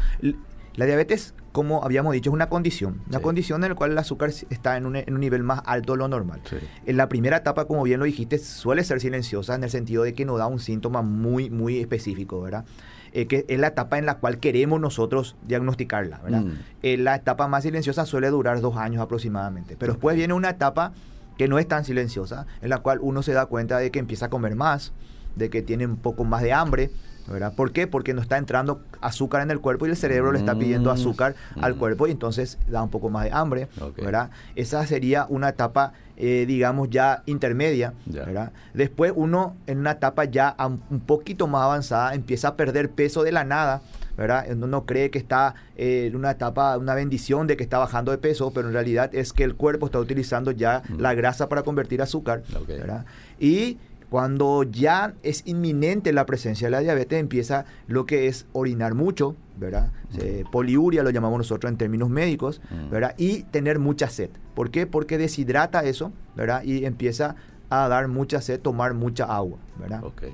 La 0.75 0.85
diabetes, 0.85 1.33
como 1.51 1.83
habíamos 1.83 2.13
dicho, 2.13 2.29
es 2.29 2.33
una 2.33 2.49
condición. 2.49 3.01
Una 3.07 3.19
condición 3.19 3.63
en 3.63 3.69
la 3.69 3.75
cual 3.75 3.91
el 3.91 3.97
azúcar 3.97 4.31
está 4.49 4.77
en 4.77 4.85
un, 4.85 5.19
nivel 5.19 5.43
más 5.43 5.61
alto 5.65 5.93
de 5.93 5.99
lo 5.99 6.07
normal. 6.07 6.41
En 6.85 6.97
la 6.97 7.09
primera 7.09 7.37
etapa, 7.37 7.65
como 7.65 7.83
bien 7.83 7.99
lo 7.99 8.05
dijiste, 8.05 8.39
suele 8.39 8.83
ser 8.83 8.99
silenciosa 8.99 9.55
en 9.55 9.63
el 9.63 9.69
sentido 9.69 10.03
de 10.03 10.13
que 10.13 10.25
no 10.25 10.37
da 10.37 10.47
un 10.47 10.59
síntoma 10.59 11.01
muy, 11.01 11.49
muy 11.49 11.79
específico, 11.79 12.41
¿verdad? 12.41 12.65
Eh, 13.15 13.27
que 13.27 13.45
es 13.47 13.59
la 13.59 13.67
etapa 13.67 13.99
en 13.99 14.07
la 14.07 14.15
cual 14.15 14.39
queremos 14.39 14.81
nosotros 14.81 15.35
diagnosticarla. 15.43 16.19
¿verdad? 16.23 16.41
Mm. 16.41 16.51
Eh, 16.81 16.97
la 16.97 17.15
etapa 17.15 17.47
más 17.47 17.61
silenciosa 17.61 18.07
suele 18.07 18.29
durar 18.29 18.59
dos 18.59 18.75
años 18.75 19.03
aproximadamente, 19.03 19.75
pero 19.77 19.93
después 19.93 20.15
viene 20.15 20.33
una 20.33 20.49
etapa 20.49 20.93
que 21.37 21.47
no 21.47 21.59
es 21.59 21.67
tan 21.67 21.85
silenciosa, 21.85 22.47
en 22.61 22.69
la 22.69 22.79
cual 22.79 22.97
uno 23.01 23.21
se 23.21 23.33
da 23.33 23.45
cuenta 23.45 23.77
de 23.77 23.91
que 23.91 23.99
empieza 23.99 24.27
a 24.27 24.29
comer 24.29 24.55
más, 24.55 24.93
de 25.35 25.51
que 25.51 25.61
tiene 25.61 25.85
un 25.85 25.97
poco 25.97 26.23
más 26.23 26.41
de 26.41 26.53
hambre, 26.53 26.89
¿verdad? 27.27 27.53
¿Por 27.55 27.71
qué? 27.71 27.87
Porque 27.87 28.13
no 28.13 28.21
está 28.21 28.37
entrando 28.37 28.81
azúcar 29.01 29.41
en 29.41 29.51
el 29.51 29.59
cuerpo 29.59 29.85
y 29.85 29.89
el 29.89 29.97
cerebro 29.97 30.31
le 30.31 30.39
está 30.39 30.55
pidiendo 30.55 30.89
mm. 30.89 30.93
azúcar 30.93 31.35
al 31.61 31.75
mm. 31.75 31.77
cuerpo 31.77 32.07
y 32.07 32.11
entonces 32.11 32.57
da 32.67 32.83
un 32.83 32.89
poco 32.89 33.09
más 33.09 33.25
de 33.25 33.31
hambre, 33.31 33.67
¿verdad? 33.97 34.29
Esa 34.55 34.85
sería 34.85 35.25
una 35.29 35.49
etapa 35.49 35.93
eh, 36.15 36.45
digamos, 36.47 36.89
ya 36.92 37.23
intermedia. 37.25 37.94
Después 38.73 39.13
uno 39.15 39.56
en 39.65 39.80
una 39.80 39.92
etapa 39.92 40.25
ya 40.25 40.56
un 40.59 40.99
poquito 40.99 41.47
más 41.47 41.63
avanzada 41.63 42.13
empieza 42.13 42.49
a 42.49 42.56
perder 42.56 42.92
peso 42.92 43.23
de 43.23 43.31
la 43.31 43.44
nada. 43.44 43.81
¿verdad? 44.15 44.45
Uno 44.51 44.85
cree 44.85 45.09
que 45.09 45.18
está 45.18 45.56
eh, 45.75 46.06
en 46.07 46.15
una 46.15 46.31
etapa, 46.31 46.77
una 46.77 46.94
bendición 46.94 47.47
de 47.47 47.57
que 47.57 47.63
está 47.63 47.80
bajando 47.80 48.11
de 48.11 48.19
peso, 48.19 48.51
pero 48.53 48.68
en 48.68 48.73
realidad 48.73 49.09
es 49.15 49.33
que 49.33 49.44
el 49.44 49.56
cuerpo 49.56 49.87
está 49.87 49.99
utilizando 49.99 50.51
ya 50.51 50.83
mm. 50.87 50.99
la 50.99 51.15
grasa 51.15 51.49
para 51.49 51.63
convertir 51.63 51.99
azúcar. 51.99 52.44
Y 53.39 53.80
cuando 54.13 54.61
ya 54.61 55.15
es 55.23 55.41
inminente 55.47 56.13
la 56.13 56.27
presencia 56.27 56.67
de 56.67 56.71
la 56.71 56.81
diabetes, 56.81 57.19
empieza 57.19 57.65
lo 57.87 58.05
que 58.05 58.27
es 58.27 58.45
orinar 58.53 58.93
mucho, 58.93 59.35
¿verdad? 59.57 59.91
Mm. 60.11 60.51
poliuria 60.51 61.01
lo 61.01 61.09
llamamos 61.09 61.39
nosotros 61.39 61.71
en 61.71 61.79
términos 61.79 62.11
médicos, 62.11 62.61
mm. 62.69 62.91
¿verdad? 62.91 63.15
Y 63.17 63.41
tener 63.41 63.79
mucha 63.79 64.09
sed. 64.09 64.29
¿Por 64.53 64.69
qué? 64.69 64.85
Porque 64.85 65.17
deshidrata 65.17 65.83
eso, 65.83 66.11
¿verdad? 66.35 66.61
Y 66.63 66.85
empieza 66.85 67.37
a 67.71 67.87
dar 67.87 68.07
mucha 68.07 68.39
sed, 68.39 68.59
tomar 68.59 68.93
mucha 68.93 69.25
agua, 69.25 69.57
¿verdad? 69.79 70.03
Okay. 70.03 70.31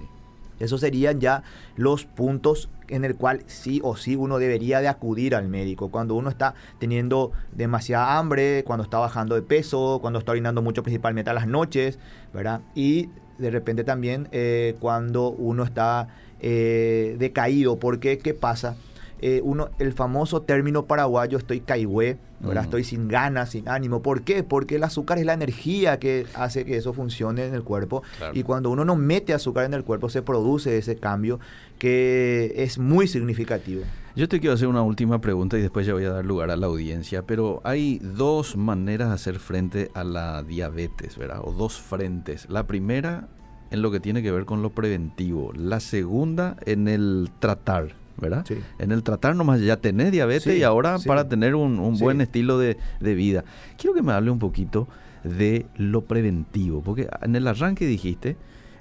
Esos 0.59 0.81
serían 0.81 1.21
ya 1.21 1.43
los 1.77 2.03
puntos 2.03 2.69
en 2.89 3.05
el 3.05 3.15
cual 3.15 3.43
sí 3.45 3.79
o 3.81 3.95
sí 3.95 4.17
uno 4.17 4.39
debería 4.39 4.81
de 4.81 4.89
acudir 4.89 5.35
al 5.35 5.47
médico. 5.47 5.89
Cuando 5.89 6.15
uno 6.15 6.29
está 6.29 6.53
teniendo 6.79 7.31
demasiada 7.53 8.17
hambre, 8.17 8.65
cuando 8.65 8.83
está 8.83 8.97
bajando 8.97 9.35
de 9.35 9.41
peso, 9.41 9.99
cuando 10.01 10.19
está 10.19 10.33
orinando 10.33 10.61
mucho 10.61 10.83
principalmente 10.83 11.29
a 11.29 11.33
las 11.33 11.47
noches, 11.47 11.97
¿verdad? 12.33 12.59
Y 12.75 13.07
de 13.39 13.49
repente 13.49 13.83
también 13.83 14.27
eh, 14.31 14.75
cuando 14.79 15.29
uno 15.29 15.63
está 15.63 16.07
eh, 16.39 17.15
decaído, 17.17 17.79
porque 17.79 18.17
¿qué 18.17 18.33
pasa? 18.33 18.75
Eh, 19.21 19.41
uno, 19.43 19.69
el 19.79 19.91
famoso 19.91 20.43
término 20.43 20.85
paraguayo 20.85 21.37
estoy 21.37 21.59
caigüe, 21.59 22.17
mm. 22.39 22.57
estoy 22.57 22.85
sin 22.85 23.09
ganas, 23.09 23.49
sin 23.49 23.67
ánimo. 23.67 24.01
¿Por 24.01 24.21
qué? 24.21 24.43
Porque 24.43 24.75
el 24.75 24.83
azúcar 24.83 25.17
es 25.17 25.25
la 25.25 25.33
energía 25.33 25.99
que 25.99 26.25
hace 26.35 26.63
que 26.63 26.77
eso 26.77 26.93
funcione 26.93 27.45
en 27.45 27.53
el 27.53 27.63
cuerpo. 27.63 28.01
Y 28.33 28.43
cuando 28.43 28.69
uno 28.69 28.85
no 28.85 28.95
mete 28.95 29.33
azúcar 29.33 29.65
en 29.65 29.73
el 29.73 29.83
cuerpo 29.83 30.07
se 30.09 30.21
produce 30.21 30.77
ese 30.77 30.95
cambio 30.95 31.39
que 31.77 32.53
es 32.55 32.77
muy 32.77 33.07
significativo. 33.07 33.83
Yo 34.15 34.27
te 34.27 34.39
quiero 34.39 34.55
hacer 34.55 34.67
una 34.67 34.81
última 34.81 35.21
pregunta 35.21 35.57
y 35.57 35.61
después 35.61 35.85
ya 35.85 35.93
voy 35.93 36.05
a 36.05 36.11
dar 36.11 36.25
lugar 36.25 36.49
a 36.51 36.57
la 36.57 36.67
audiencia, 36.67 37.21
pero 37.23 37.61
hay 37.63 37.99
dos 37.99 38.57
maneras 38.57 39.09
de 39.09 39.13
hacer 39.13 39.39
frente 39.39 39.91
a 39.93 40.03
la 40.03 40.43
diabetes, 40.43 41.17
¿verdad? 41.17 41.41
O 41.43 41.51
dos 41.51 41.79
frentes. 41.79 42.49
La 42.49 42.65
primera 42.65 43.27
en 43.71 43.81
lo 43.81 43.91
que 43.91 43.99
tiene 43.99 44.23
que 44.23 44.31
ver 44.31 44.45
con 44.45 44.61
lo 44.61 44.71
preventivo, 44.71 45.53
la 45.55 45.79
segunda 45.79 46.57
en 46.65 46.87
el 46.87 47.29
tratar, 47.39 47.93
¿verdad? 48.17 48.45
En 48.79 48.91
el 48.91 49.03
tratar 49.03 49.35
nomás 49.35 49.61
ya 49.61 49.77
tenés 49.77 50.11
diabetes 50.11 50.57
y 50.57 50.63
ahora 50.63 50.97
para 51.05 51.29
tener 51.29 51.53
un, 51.55 51.97
buen 51.99 52.19
estilo 52.21 52.57
de, 52.57 52.77
vida. 52.99 53.43
Quiero 53.77 53.93
que 53.93 54.01
me 54.01 54.13
hable 54.13 54.31
un 54.31 54.39
poquito 54.39 54.87
de 55.23 55.67
lo 55.75 56.05
preventivo, 56.05 56.81
porque 56.81 57.07
en 57.21 57.35
el 57.35 57.47
arranque 57.47 57.85
dijiste 57.85 58.37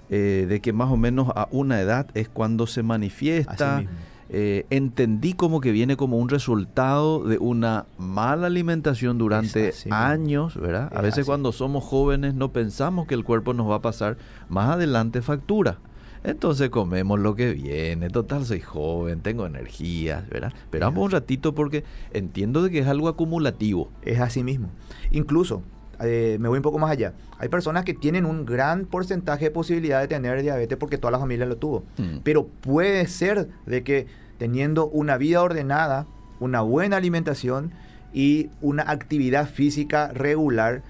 eh, 0.09 0.47
de 0.49 0.61
que 0.61 0.73
más 0.73 0.91
o 0.91 0.97
menos 0.97 1.29
a 1.35 1.49
una 1.51 1.81
edad 1.81 2.07
es 2.15 2.29
cuando 2.29 2.67
se 2.67 2.83
manifiesta. 2.83 3.85
Eh, 4.31 4.67
entendí 4.69 5.33
como 5.33 5.61
que 5.61 5.73
viene 5.73 5.97
como 5.97 6.19
un 6.19 6.29
resultado 6.29 7.25
de 7.25 7.39
una 7.39 7.87
mala 7.97 8.47
alimentación 8.47 9.17
durante 9.17 9.73
años, 9.91 10.57
¿verdad? 10.57 10.91
A 10.95 11.01
veces 11.01 11.25
cuando 11.25 11.51
somos 11.53 11.83
jóvenes 11.83 12.35
no 12.35 12.53
pensamos 12.53 13.07
que 13.07 13.15
el 13.15 13.25
cuerpo 13.25 13.55
nos 13.55 13.71
va 13.71 13.77
a 13.77 13.83
pasar 13.83 14.19
más 14.49 14.71
adelante 14.71 15.23
factura. 15.23 15.79
Entonces 16.25 16.69
comemos 16.69 17.21
lo 17.21 17.35
que 17.37 17.53
viene, 17.53 18.11
total 18.11 18.45
soy 18.45 18.61
joven, 18.61 19.21
tengo 19.21 19.47
energía, 19.47 20.27
¿verdad? 20.31 20.53
Esperamos 20.63 21.05
un 21.05 21.11
ratito 21.11 21.55
porque 21.55 21.85
entiendo 22.13 22.63
de 22.63 22.71
que 22.71 22.81
es 22.81 22.87
algo 22.87 23.09
acumulativo. 23.09 23.91
Es 24.03 24.21
así 24.21 24.43
mismo. 24.43 24.69
Incluso, 25.11 25.63
eh, 26.01 26.37
me 26.41 26.49
voy 26.49 26.59
un 26.59 26.63
poco 26.63 26.79
más 26.79 26.91
allá. 26.91 27.15
Hay 27.39 27.49
personas 27.49 27.85
que 27.85 27.95
tienen 27.95 28.25
un 28.25 28.45
gran 28.45 28.85
porcentaje 28.87 29.47
de 29.47 29.51
posibilidad 29.51 30.01
de 30.01 30.09
tener 30.09 30.43
diabetes 30.43 30.79
porque 30.79 30.99
toda 30.99 31.11
la 31.11 31.19
familia 31.19 31.47
lo 31.47 31.57
tuvo. 31.57 31.85
Mm. 31.97 32.19
Pero 32.23 32.47
puede 32.47 33.07
ser 33.07 33.49
de 33.67 33.83
que 33.83 34.07
teniendo 34.39 34.87
una 34.87 35.17
vida 35.17 35.43
ordenada, 35.43 36.07
una 36.41 36.61
buena 36.61 36.97
alimentación 36.97 37.73
y 38.13 38.51
una 38.61 38.85
actividad 38.91 39.49
física 39.49 40.09
regular, 40.13 40.83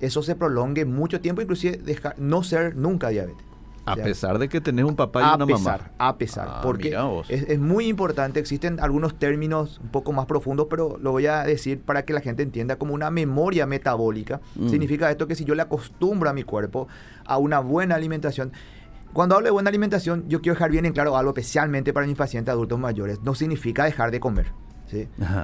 eso 0.00 0.22
se 0.22 0.34
prolongue 0.34 0.84
mucho 0.84 1.20
tiempo, 1.20 1.42
inclusive 1.42 1.76
dejar, 1.76 2.18
no 2.18 2.42
ser 2.42 2.76
nunca 2.76 3.08
diabetes. 3.08 3.43
A 3.86 3.96
pesar 3.96 4.38
de 4.38 4.48
que 4.48 4.60
tenés 4.60 4.84
un 4.84 4.96
papá 4.96 5.20
y 5.20 5.34
una 5.34 5.46
mamá. 5.46 5.90
A 5.98 6.16
pesar, 6.16 6.48
ah, 6.50 6.60
porque 6.62 6.96
es, 7.28 7.58
muy 7.58 7.86
importante, 7.86 8.40
existen 8.40 8.80
algunos 8.80 9.18
términos 9.18 9.80
un 9.82 9.90
poco 9.90 10.12
más 10.12 10.26
profundos, 10.26 10.66
pero 10.70 10.98
lo 11.00 11.12
voy 11.12 11.26
a 11.26 11.42
decir 11.42 11.80
para 11.80 12.04
que 12.04 12.12
la 12.12 12.20
gente 12.20 12.42
entienda 12.42 12.76
como 12.76 12.94
una 12.94 13.10
memoria 13.10 13.66
metabólica. 13.66 14.40
Mm. 14.54 14.68
Significa 14.68 15.10
esto 15.10 15.26
que 15.26 15.34
si 15.34 15.44
yo 15.44 15.54
le 15.54 15.62
acostumbro 15.62 16.30
a 16.30 16.32
mi 16.32 16.42
cuerpo 16.42 16.88
a 17.26 17.38
una 17.38 17.60
buena 17.60 17.94
alimentación, 17.94 18.52
cuando 19.12 19.36
hablo 19.36 19.46
de 19.46 19.52
buena 19.52 19.68
alimentación, 19.68 20.24
yo 20.28 20.40
quiero 20.40 20.54
dejar 20.54 20.70
bien 20.70 20.86
en 20.86 20.92
claro 20.92 21.16
algo 21.16 21.30
especialmente 21.30 21.92
para 21.92 22.06
mis 22.06 22.16
pacientes 22.16 22.52
adultos 22.52 22.78
mayores. 22.78 23.20
No 23.22 23.34
significa 23.34 23.84
dejar 23.84 24.10
de 24.10 24.18
comer. 24.18 24.46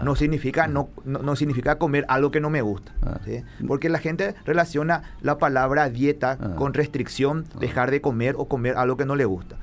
No 0.04 0.14
significa, 0.16 0.66
no, 0.66 0.88
no, 1.04 1.36
significa 1.36 1.78
comer 1.78 2.04
algo 2.08 2.30
que 2.30 2.40
no 2.40 2.50
me 2.50 2.62
gusta. 2.62 2.92
Porque 3.66 3.88
la 3.88 3.98
gente 3.98 4.34
relaciona 4.44 5.02
la 5.22 5.38
palabra 5.38 5.88
dieta 5.88 6.38
con 6.56 6.74
restricción, 6.74 7.44
dejar 7.58 7.90
de 7.90 8.00
comer 8.00 8.34
o 8.38 8.46
comer 8.46 8.76
algo 8.76 8.96
que 8.96 9.06
no 9.06 9.16
le 9.16 9.24
gusta. 9.24 9.56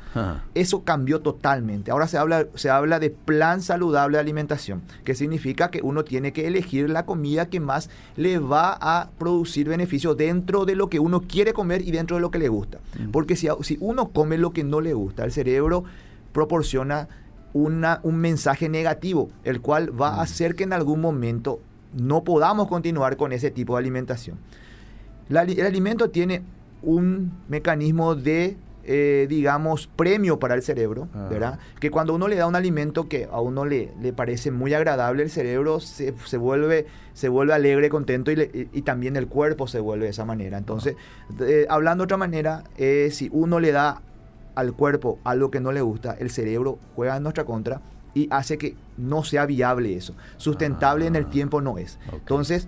Eso 0.55 0.84
cambió 0.84 1.22
totalmente. 1.22 1.91
Ahora 1.91 2.07
se 2.07 2.17
habla, 2.17 2.48
se 2.55 2.69
habla 2.69 3.00
de 3.00 3.10
plan 3.10 3.62
saludable 3.62 4.17
de 4.17 4.22
alimentación, 4.22 4.81
que 5.03 5.15
significa 5.15 5.69
que 5.69 5.81
uno 5.84 6.03
tiene 6.03 6.34
que 6.34 6.48
elegir 6.48 6.89
la 6.89 7.05
comida 7.05 7.48
que 7.48 7.60
más 7.60 7.89
le 8.15 8.39
va 8.39 8.77
a 8.79 9.10
producir 9.17 9.69
beneficio 9.69 10.15
dentro 10.15 10.65
de 10.65 10.75
lo 10.75 10.89
que 10.89 11.00
uno 11.00 11.22
quiere 11.22 11.53
comer 11.53 11.81
y 11.81 11.91
dentro 11.91 12.17
de 12.17 12.22
lo 12.22 12.31
que 12.31 12.39
le 12.39 12.50
gusta. 12.50 12.79
Mm. 13.00 13.12
Porque 13.12 13.36
si, 13.36 13.48
si 13.62 13.77
uno 13.79 14.10
come 14.10 14.38
lo 14.38 14.51
que 14.51 14.63
no 14.63 14.81
le 14.81 14.93
gusta, 14.93 15.24
el 15.24 15.31
cerebro 15.31 15.84
proporciona 16.31 17.07
un 17.54 18.18
mensaje 18.18 18.70
negativo, 18.70 19.30
el 19.44 19.62
cual 19.62 20.00
va 20.00 20.16
a 20.16 20.18
mm. 20.18 20.20
hacer 20.20 20.56
que 20.56 20.63
en 20.63 20.74
algún 20.74 21.01
momento 21.01 21.60
no 21.94 22.24
podamos 22.24 22.68
continuar 22.68 23.18
con 23.18 23.32
ese 23.32 23.51
tipo 23.51 23.75
de 23.75 23.80
alimentación. 23.80 24.38
el 25.30 25.66
alimento 25.66 26.10
tiene 26.10 26.44
un 26.82 27.32
mecanismo 27.48 28.16
de, 28.16 28.56
eh, 28.84 29.25
digamos, 29.30 29.88
premio 29.88 30.39
para 30.39 30.56
el 30.56 30.62
cerebro, 30.62 31.08
ah. 31.13 31.27
¿verdad? 31.30 31.60
Que 31.80 31.89
cuando 31.89 32.13
uno 32.13 32.27
le 32.27 32.36
da 32.36 32.48
un 32.48 32.56
alimento 32.56 33.08
que 33.10 33.27
a 33.32 33.42
uno 33.42 33.66
le, 33.66 33.92
le 34.01 34.13
parece 34.13 34.51
muy 34.51 34.74
agradable, 34.74 35.24
el 35.24 35.30
cerebro 35.30 35.80
se, 35.80 36.12
vuelve, 36.38 36.86
se 37.13 37.30
vuelve 37.30 37.54
alegre, 37.54 37.89
contento 37.89 38.32
y, 38.32 38.82
también 38.84 39.16
el 39.16 39.27
cuerpo 39.27 39.68
se 39.68 39.80
vuelve 39.80 40.06
de 40.06 40.12
esa 40.12 40.25
manera. 40.25 40.58
Entonces, 40.58 40.96
hablando 41.68 42.04
de 42.04 42.06
otra 42.06 42.18
manera, 42.18 42.63
eh, 42.77 43.10
si 43.12 43.30
uno 43.34 43.60
le 43.60 43.72
da 43.72 44.01
al 44.57 44.73
cuerpo 44.73 45.19
algo 45.23 45.51
que 45.51 45.59
no 45.59 45.71
le 45.71 45.81
gusta, 45.81 46.15
el 46.19 46.31
cerebro 46.31 46.79
juega 46.95 47.15
en 47.15 47.23
nuestra 47.23 47.45
contra 47.45 47.79
y 48.15 48.27
hace 48.31 48.57
que 48.57 48.75
no 48.97 49.23
sea 49.23 49.45
viable 49.45 49.95
eso. 49.95 50.15
Sustentable 50.37 51.05
en 51.05 51.15
el 51.15 51.25
ah, 51.25 51.29
tiempo 51.29 51.61
no 51.61 51.77
es. 51.77 51.99
Entonces, 52.11 52.67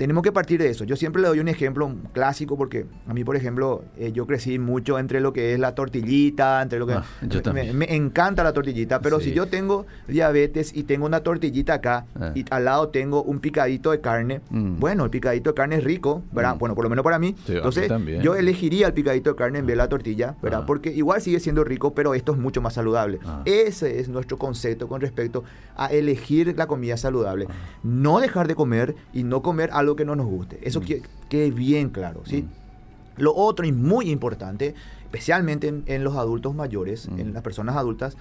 tenemos 0.00 0.22
que 0.22 0.32
partir 0.32 0.58
de 0.58 0.70
eso. 0.70 0.84
Yo 0.84 0.96
siempre 0.96 1.20
le 1.20 1.28
doy 1.28 1.40
un 1.40 1.48
ejemplo 1.48 1.94
clásico 2.14 2.56
porque 2.56 2.86
a 3.06 3.12
mí, 3.12 3.22
por 3.22 3.36
ejemplo, 3.36 3.84
eh, 3.98 4.12
yo 4.12 4.26
crecí 4.26 4.58
mucho 4.58 4.98
entre 4.98 5.20
lo 5.20 5.34
que 5.34 5.52
es 5.52 5.60
la 5.60 5.74
tortillita, 5.74 6.62
entre 6.62 6.78
lo 6.78 6.86
que... 6.86 6.94
Ah, 6.94 7.04
me, 7.52 7.94
encanta 7.94 8.42
la 8.42 8.54
tortillita, 8.54 9.02
pero 9.02 9.20
si 9.20 9.34
yo 9.34 9.48
tengo 9.48 9.84
diabetes 10.08 10.74
y 10.74 10.84
tengo 10.84 11.04
una 11.04 11.20
tortillita 11.20 11.74
acá 11.74 12.06
ah. 12.18 12.32
y 12.34 12.46
al 12.50 12.64
lado 12.64 12.88
tengo 12.88 13.22
un 13.22 13.40
picadito 13.40 13.90
de 13.90 14.00
carne, 14.00 14.40
mm. 14.48 14.80
bueno, 14.80 15.04
el 15.04 15.10
picadito 15.10 15.50
de 15.50 15.54
carne 15.54 15.76
es 15.76 15.84
rico, 15.84 16.22
¿verdad? 16.32 16.54
Mm. 16.54 16.58
Bueno, 16.60 16.74
por 16.74 16.84
lo 16.84 16.88
menos 16.88 17.02
para 17.02 17.18
mí. 17.18 17.36
Entonces, 17.46 17.92
yo 18.22 18.36
elegiría 18.36 18.86
el 18.86 18.94
picadito 18.94 19.28
de 19.28 19.36
carne 19.36 19.58
en 19.58 19.66
vez 19.66 19.74
de 19.74 19.82
la 19.82 19.90
tortilla, 19.90 20.34
¿verdad? 20.40 20.60
Ah. 20.62 20.66
Porque 20.66 20.90
igual 20.90 21.20
sigue 21.20 21.40
siendo 21.40 21.62
rico, 21.62 21.92
pero 21.92 22.14
esto 22.14 22.32
es 22.32 22.38
mucho 22.38 22.62
más 22.62 22.72
saludable. 22.72 23.18
Ese 23.44 24.00
es 24.00 24.08
nuestro 24.08 24.38
concepto 24.38 24.88
con 24.88 25.02
respecto 25.02 25.44
a 25.76 25.88
elegir 25.88 26.54
la 26.56 26.66
comida 26.66 26.96
saludable. 26.96 27.48
No 27.82 28.18
dejar 28.20 28.48
de 28.48 28.54
comer 28.54 28.94
y 29.12 29.24
no 29.24 29.42
comer 29.42 29.68
algo 29.74 29.89
que 29.96 30.04
no 30.04 30.16
nos 30.16 30.26
guste. 30.26 30.58
Eso 30.62 30.80
mm. 30.80 30.84
quede, 31.28 31.50
bien 31.50 31.90
claro, 31.90 32.22
¿sí? 32.24 32.42
Mm. 32.42 33.22
Lo 33.22 33.34
otro 33.34 33.66
y 33.66 33.72
muy 33.72 34.10
importante, 34.10 34.74
especialmente 35.02 35.82
en, 35.84 36.04
los 36.04 36.16
adultos 36.16 36.54
mayores, 36.54 37.06
en 37.06 37.30
mm. 37.30 37.32
las 37.34 37.42
personas 37.42 37.76
adultas 37.76 38.16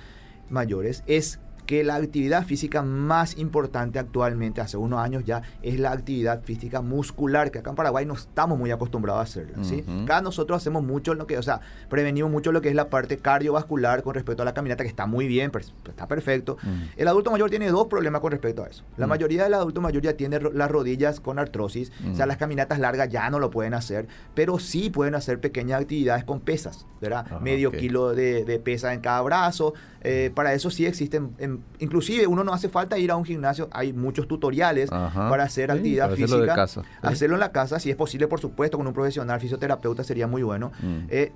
mayores, 0.50 1.04
es 1.08 1.40
que 1.70 1.84
la 1.84 1.98
actividad 1.98 2.48
física 2.48 2.82
más 2.82 3.38
importante 3.38 4.00
actualmente, 4.00 4.60
hace 4.60 4.76
unos 4.76 5.02
años 5.02 5.24
ya, 5.24 5.44
es 5.62 5.80
la 5.80 5.92
actividad 5.92 6.42
física 6.42 6.82
muscular, 6.82 7.52
que 7.52 7.60
acá 7.60 7.70
en 7.70 7.76
Paraguay 7.76 8.08
no 8.08 8.16
estamos 8.16 8.58
muy 8.58 8.72
acostumbrados 8.72 9.20
a 9.20 9.22
hacerla. 9.22 9.64
¿sí? 9.64 9.86
Acá 10.02 10.20
nosotros 10.24 10.58
hacemos 10.58 10.84
mucho 10.84 11.14
lo 11.14 11.28
que, 11.28 11.38
o 11.38 11.44
sea, 11.44 11.62
prevenimos 11.88 12.32
mucho 12.32 12.52
lo 12.52 12.62
que 12.62 12.70
es 12.70 12.76
la 12.76 12.90
parte 12.90 13.18
cardiovascular 13.18 14.02
con 14.02 14.16
respecto 14.16 14.42
a 14.42 14.46
la 14.46 14.56
caminata, 14.56 14.84
que 14.84 14.90
está 14.90 15.06
muy 15.06 15.28
bien, 15.28 15.52
está 15.88 16.08
perfecto. 16.08 16.58
El 16.98 17.08
adulto 17.08 17.30
mayor 17.30 17.52
tiene 17.52 17.70
dos 17.70 17.86
problemas 17.86 18.22
con 18.22 18.32
respecto 18.32 18.64
a 18.64 18.68
eso. 18.68 18.84
La 18.98 19.06
mayoría 19.06 19.44
del 19.44 19.54
adulto 19.54 19.80
mayor 19.80 20.02
ya 20.02 20.14
tiene 20.14 20.40
las 20.40 20.72
rodillas 20.72 21.20
con 21.20 21.38
artrosis, 21.38 21.92
o 22.12 22.16
sea, 22.16 22.26
las 22.26 22.38
caminatas 22.38 22.80
largas 22.80 23.10
ya 23.10 23.30
no 23.30 23.38
lo 23.38 23.52
pueden 23.52 23.76
hacer, 23.76 24.08
pero 24.34 24.58
sí 24.58 24.90
pueden 24.90 25.14
hacer 25.14 25.40
pequeñas 25.40 25.82
actividades 25.82 26.24
con 26.24 26.40
pesas, 26.40 26.88
¿verdad? 27.00 27.40
Medio 27.42 27.72
kilo 27.72 28.16
de, 28.16 28.44
de, 28.44 28.58
pesa 28.58 28.92
en 28.92 29.02
cada 29.02 29.22
brazo. 29.22 29.76
Eh, 30.02 30.32
para 30.34 30.54
eso 30.54 30.72
sí 30.72 30.88
existen 30.88 31.59
inclusive 31.80 32.28
uno 32.28 32.44
no 32.44 32.54
hace 32.54 32.70
falta 32.70 32.98
ir 32.98 33.12
a 33.12 33.16
un 33.16 33.26
gimnasio, 33.26 33.68
hay 33.72 33.94
muchos 33.94 34.28
tutoriales 34.28 34.90
para 34.90 35.44
hacer 35.44 35.72
actividad 35.72 36.12
física. 36.12 36.64
Hacerlo, 36.64 36.90
hacerlo 37.02 37.36
en 37.36 37.40
la 37.40 37.52
casa, 37.52 37.80
si 37.80 37.90
es 37.90 37.96
posible, 37.96 38.28
por 38.28 38.40
supuesto, 38.40 38.78
con 38.78 38.88
un 38.88 38.94
profesional 38.94 39.40
fisioterapeuta 39.40 40.04
sería 40.04 40.28
muy 40.28 40.44
bueno. 40.44 40.72
Mm. 40.82 40.98
Eh, 41.10 41.32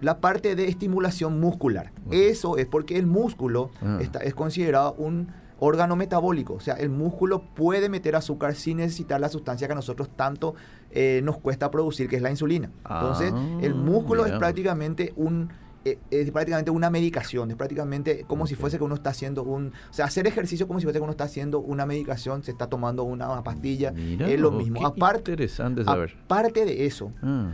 la 0.00 0.20
parte 0.20 0.56
de 0.56 0.66
estimulación 0.66 1.40
muscular. 1.40 1.92
Eso 2.10 2.58
es 2.58 2.66
porque 2.66 2.98
el 2.98 3.06
músculo 3.06 3.70
ah. 3.80 3.98
está, 4.00 4.18
es 4.18 4.34
considerado 4.34 4.94
un 4.98 5.28
órgano 5.60 5.94
metabólico. 5.94 6.54
O 6.54 6.60
sea, 6.60 6.74
el 6.74 6.90
músculo 6.90 7.42
puede 7.54 7.88
meter 7.88 8.16
azúcar 8.16 8.56
sin 8.56 8.78
necesitar 8.78 9.20
la 9.20 9.28
sustancia 9.28 9.68
que 9.68 9.72
a 9.72 9.76
nosotros 9.76 10.10
tanto 10.16 10.56
eh, 10.90 11.20
nos 11.22 11.38
cuesta 11.38 11.70
producir, 11.70 12.08
que 12.08 12.16
es 12.16 12.22
la 12.22 12.30
insulina. 12.30 12.68
Entonces, 12.84 13.32
el 13.60 13.72
ah, 13.72 13.76
músculo 13.76 14.26
es 14.26 14.32
prácticamente 14.32 15.12
un 15.14 15.50
eh, 15.84 15.98
es 16.10 16.30
prácticamente 16.30 16.70
una 16.70 16.90
medicación, 16.90 17.50
es 17.50 17.56
prácticamente 17.56 18.24
como 18.26 18.46
si 18.46 18.54
fuese 18.54 18.78
que 18.78 18.84
uno 18.84 18.94
está 18.94 19.10
haciendo 19.10 19.42
un... 19.42 19.72
O 19.90 19.92
sea, 19.92 20.06
hacer 20.06 20.26
ejercicio 20.26 20.66
como 20.66 20.80
si 20.80 20.84
fuese 20.84 20.98
que 20.98 21.02
uno 21.02 21.12
está 21.12 21.24
haciendo 21.24 21.60
una 21.60 21.86
medicación, 21.86 22.42
se 22.42 22.50
está 22.50 22.68
tomando 22.68 23.04
una, 23.04 23.42
pastilla, 23.42 23.92
es 23.96 24.40
lo 24.40 24.52
mismo. 24.52 24.86
aparte, 24.86 25.32
interesante 25.32 25.84
saber. 25.84 26.16
Aparte 26.24 26.64
de 26.64 26.86
eso, 26.86 27.12
ah 27.22 27.52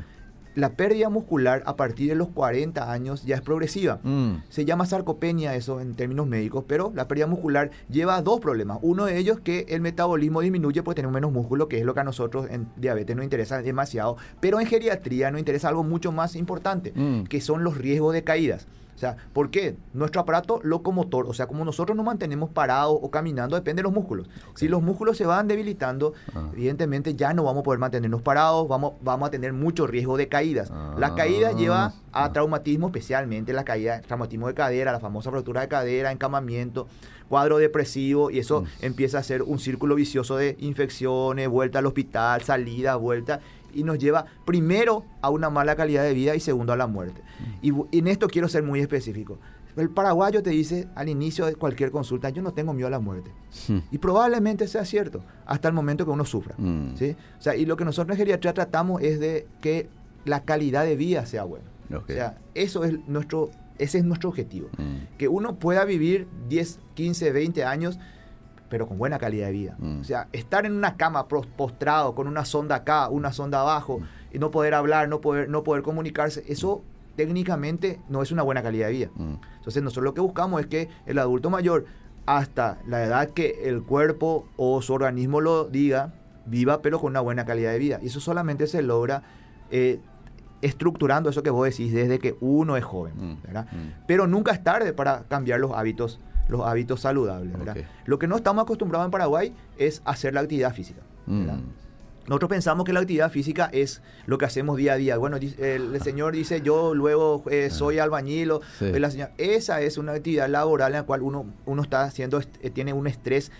la 0.54 0.74
pérdida 0.74 1.08
muscular 1.08 1.62
a 1.66 1.76
partir 1.76 2.08
de 2.08 2.14
los 2.14 2.28
40 2.28 2.90
años 2.90 3.24
ya 3.24 3.36
es 3.36 3.42
progresiva. 3.42 4.00
Mm. 4.02 4.42
Se 4.48 4.64
llama 4.64 4.86
sarcopenia 4.86 5.54
eso 5.54 5.80
en 5.80 5.94
términos 5.94 6.26
médicos, 6.26 6.64
pero 6.66 6.92
la 6.94 7.08
pérdida 7.08 7.26
muscular 7.26 7.70
lleva 7.90 8.20
dos 8.22 8.40
problemas. 8.40 8.78
Uno 8.82 9.04
de 9.06 9.18
ellos 9.18 9.40
que 9.40 9.66
el 9.68 9.80
metabolismo 9.80 10.40
disminuye 10.40 10.82
porque 10.82 10.96
tenemos 10.96 11.14
menos 11.14 11.32
músculo, 11.32 11.68
que 11.68 11.78
es 11.78 11.84
lo 11.84 11.94
que 11.94 12.00
a 12.00 12.04
nosotros 12.04 12.48
en 12.50 12.68
diabetes 12.76 13.16
nos 13.16 13.24
interesa 13.24 13.62
demasiado, 13.62 14.16
pero 14.40 14.60
en 14.60 14.66
geriatría 14.66 15.30
nos 15.30 15.38
interesa 15.38 15.68
algo 15.68 15.84
mucho 15.84 16.12
más 16.12 16.36
importante, 16.36 16.92
mm. 16.94 17.24
que 17.24 17.40
son 17.40 17.64
los 17.64 17.78
riesgos 17.78 18.14
de 18.14 18.24
caídas. 18.24 18.66
O 18.98 19.00
sea, 19.00 19.16
¿por 19.32 19.52
qué? 19.52 19.76
Nuestro 19.94 20.20
aparato 20.20 20.58
locomotor, 20.64 21.26
o 21.28 21.32
sea, 21.32 21.46
como 21.46 21.64
nosotros 21.64 21.96
nos 21.96 22.04
mantenemos 22.04 22.50
parados 22.50 22.98
o 23.00 23.12
caminando, 23.12 23.54
depende 23.54 23.78
de 23.78 23.84
los 23.84 23.92
músculos. 23.92 24.28
Si 24.56 24.66
los 24.66 24.82
músculos 24.82 25.16
se 25.16 25.24
van 25.24 25.46
debilitando, 25.46 26.14
ah. 26.34 26.48
evidentemente 26.52 27.14
ya 27.14 27.32
no 27.32 27.44
vamos 27.44 27.60
a 27.60 27.62
poder 27.62 27.78
mantenernos 27.78 28.22
parados, 28.22 28.66
vamos, 28.66 28.94
vamos 29.00 29.28
a 29.28 29.30
tener 29.30 29.52
mucho 29.52 29.86
riesgo 29.86 30.16
de 30.16 30.26
caídas. 30.26 30.72
la 30.96 31.14
caída 31.14 31.52
lleva 31.52 31.94
a 32.10 32.24
ah. 32.24 32.32
traumatismo, 32.32 32.88
especialmente 32.88 33.52
la 33.52 33.64
caída, 33.64 34.00
traumatismo 34.00 34.48
de 34.48 34.54
cadera, 34.54 34.90
la 34.90 34.98
famosa 34.98 35.30
fractura 35.30 35.60
de 35.60 35.68
cadera, 35.68 36.10
encamamiento, 36.10 36.88
cuadro 37.28 37.58
depresivo, 37.58 38.32
y 38.32 38.40
eso 38.40 38.64
empieza 38.82 39.18
a 39.18 39.22
ser 39.22 39.42
un 39.42 39.60
círculo 39.60 39.94
vicioso 39.94 40.36
de 40.36 40.56
infecciones, 40.58 41.48
vuelta 41.48 41.78
al 41.78 41.86
hospital, 41.86 42.42
salida, 42.42 42.96
vuelta, 42.96 43.38
y 43.72 43.84
nos 43.84 43.98
lleva 43.98 44.26
primero 44.44 45.04
a 45.20 45.30
una 45.30 45.50
mala 45.50 45.76
calidad 45.76 46.02
de 46.02 46.14
vida 46.14 46.34
y 46.34 46.40
segundo 46.40 46.72
a 46.72 46.76
la 46.76 46.86
muerte. 46.86 47.22
Y, 47.62 47.72
y 47.90 47.98
en 47.98 48.08
esto 48.08 48.28
quiero 48.28 48.48
ser 48.48 48.62
muy 48.62 48.80
específico. 48.80 49.38
El 49.76 49.90
paraguayo 49.90 50.42
te 50.42 50.50
dice 50.50 50.88
al 50.94 51.08
inicio 51.08 51.46
de 51.46 51.54
cualquier 51.54 51.90
consulta, 51.90 52.30
yo 52.30 52.42
no 52.42 52.52
tengo 52.52 52.72
miedo 52.72 52.88
a 52.88 52.90
la 52.90 52.98
muerte. 52.98 53.30
Hmm. 53.68 53.78
Y 53.92 53.98
probablemente 53.98 54.66
sea 54.66 54.84
cierto, 54.84 55.22
hasta 55.46 55.68
el 55.68 55.74
momento 55.74 56.04
que 56.04 56.10
uno 56.10 56.24
sufra. 56.24 56.54
Mm. 56.58 56.96
¿sí? 56.96 57.16
O 57.38 57.42
sea, 57.42 57.54
y 57.54 57.64
lo 57.64 57.76
que 57.76 57.84
nosotros 57.84 58.14
en 58.14 58.18
geriatría 58.18 58.54
tratamos 58.54 59.02
es 59.02 59.20
de 59.20 59.46
que 59.60 59.88
la 60.24 60.42
calidad 60.42 60.84
de 60.84 60.96
vida 60.96 61.26
sea 61.26 61.44
buena. 61.44 61.66
O 61.94 62.06
sea, 62.06 62.38
eso 62.54 62.84
es 62.84 62.94
nuestro, 63.08 63.50
ese 63.78 63.98
es 63.98 64.04
nuestro 64.04 64.28
objetivo. 64.28 64.68
Mm. 64.76 65.16
Que 65.16 65.28
uno 65.28 65.58
pueda 65.58 65.84
vivir 65.84 66.26
10, 66.48 66.80
15, 66.94 67.32
20 67.32 67.64
años, 67.64 67.98
pero 68.68 68.86
con 68.86 68.98
buena 68.98 69.18
calidad 69.18 69.46
de 69.46 69.52
vida. 69.52 69.76
Mm. 69.78 70.00
O 70.00 70.04
sea, 70.04 70.28
estar 70.32 70.66
en 70.66 70.72
una 70.72 70.96
cama 70.96 71.28
postrado, 71.28 72.14
con 72.14 72.26
una 72.26 72.44
sonda 72.44 72.76
acá, 72.76 73.08
una 73.08 73.32
sonda 73.32 73.60
abajo, 73.60 74.00
y 74.32 74.38
no 74.38 74.50
poder 74.50 74.74
hablar, 74.74 75.08
no 75.08 75.20
poder, 75.20 75.48
no 75.48 75.64
poder 75.64 75.82
comunicarse, 75.82 76.44
eso 76.48 76.82
técnicamente 77.16 78.00
no 78.08 78.22
es 78.22 78.30
una 78.30 78.42
buena 78.42 78.62
calidad 78.62 78.86
de 78.86 78.92
vida. 78.92 79.10
Mm. 79.14 79.34
Entonces 79.56 79.82
nosotros 79.82 80.04
lo 80.04 80.14
que 80.14 80.20
buscamos 80.20 80.60
es 80.60 80.66
que 80.66 80.88
el 81.06 81.18
adulto 81.18 81.50
mayor, 81.50 81.86
hasta 82.26 82.78
la 82.86 83.02
edad 83.02 83.30
que 83.30 83.68
el 83.68 83.82
cuerpo 83.82 84.46
o 84.56 84.82
su 84.82 84.92
organismo 84.92 85.40
lo 85.40 85.64
diga, 85.64 86.12
viva 86.46 86.82
pero 86.82 87.00
con 87.00 87.10
una 87.10 87.20
buena 87.20 87.44
calidad 87.44 87.72
de 87.72 87.78
vida. 87.78 87.98
Y 88.02 88.06
eso 88.06 88.20
solamente 88.20 88.66
se 88.66 88.82
logra 88.82 89.22
eh, 89.70 90.00
estructurando 90.62 91.30
eso 91.30 91.42
que 91.42 91.50
vos 91.50 91.64
decís 91.68 91.92
desde 91.92 92.18
que 92.18 92.36
uno 92.40 92.76
es 92.76 92.84
joven. 92.84 93.14
Mm, 93.16 93.42
¿verdad? 93.42 93.66
mm. 93.72 94.04
Pero 94.06 94.26
nunca 94.26 94.52
es 94.52 94.62
tarde 94.62 94.92
para 94.92 95.24
cambiar 95.24 95.60
los 95.60 95.72
hábitos, 95.72 96.20
los 96.48 96.66
hábitos 96.66 97.00
saludables. 97.00 97.54
Lo 98.04 98.18
que 98.18 98.26
no 98.26 98.36
estamos 98.36 98.62
acostumbrados 98.62 99.04
en 99.06 99.10
Paraguay 99.10 99.54
es 99.76 100.02
hacer 100.04 100.34
la 100.34 100.40
actividad 100.40 100.74
física. 100.74 101.02
Mm. 101.26 101.46
Nosotros 102.26 102.50
pensamos 102.50 102.84
que 102.84 102.92
la 102.92 103.00
actividad 103.00 103.30
física 103.30 103.70
es 103.72 104.02
lo 104.26 104.36
que 104.36 104.44
hacemos 104.44 104.76
día 104.76 104.92
a 104.92 104.96
día. 104.96 105.16
Bueno, 105.16 105.36
el, 105.38 105.94
el 105.94 106.02
señor 106.02 106.34
dice, 106.34 106.60
yo 106.60 106.94
luego 106.94 107.42
eh, 107.50 107.70
soy 107.70 107.98
albañil. 107.98 108.50
o- 108.50 108.60
Ah. 108.62 108.66
Sí. 108.78 108.84
eh, 108.86 109.00
la 109.00 109.10
señora- 109.10 109.32
esa 109.38 109.80
es 109.80 109.96
una 109.96 110.12
actividad 110.12 110.48
laboral 110.48 110.92
en 110.92 110.98
la 111.00 111.02
cual 111.04 111.22
uno, 111.22 111.46
uno 111.64 111.80
está 111.82 112.02
haciendo, 112.02 112.38
eh, 112.60 112.70
tiene 112.70 112.92
un 112.92 113.06
estrés 113.06 113.50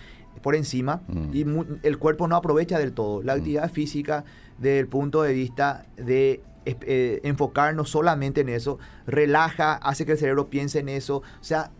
por 0.43 0.55
encima 0.55 1.01
Mm. 1.09 1.31
y 1.35 1.47
el 1.87 1.99
cuerpo 1.99 2.29
no 2.29 2.37
aprovecha 2.37 2.79
del 2.79 2.93
todo. 2.93 3.23
La 3.23 3.35
Mm. 3.35 3.39
actividad 3.39 3.71
física, 3.73 4.25
desde 4.59 4.81
el 4.81 4.87
punto 4.89 5.23
de 5.23 5.33
vista 5.33 5.87
de 5.97 6.43
eh, 6.67 7.21
enfocarnos 7.23 7.89
solamente 7.89 8.43
en 8.43 8.51
eso, 8.51 8.79
relaja, 9.07 9.73
hace 9.77 10.05
que 10.05 10.13
el 10.13 10.19
cerebro 10.19 10.51
piense 10.51 10.81
en 10.81 10.91
eso. 10.91 11.19
O 11.19 11.23
sea, 11.45 11.71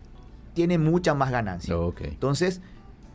tiene 0.59 0.77
mucha 0.77 1.13
más 1.13 1.31
ganancia. 1.31 1.77
Ok. 1.77 2.01
Entonces, 2.01 2.59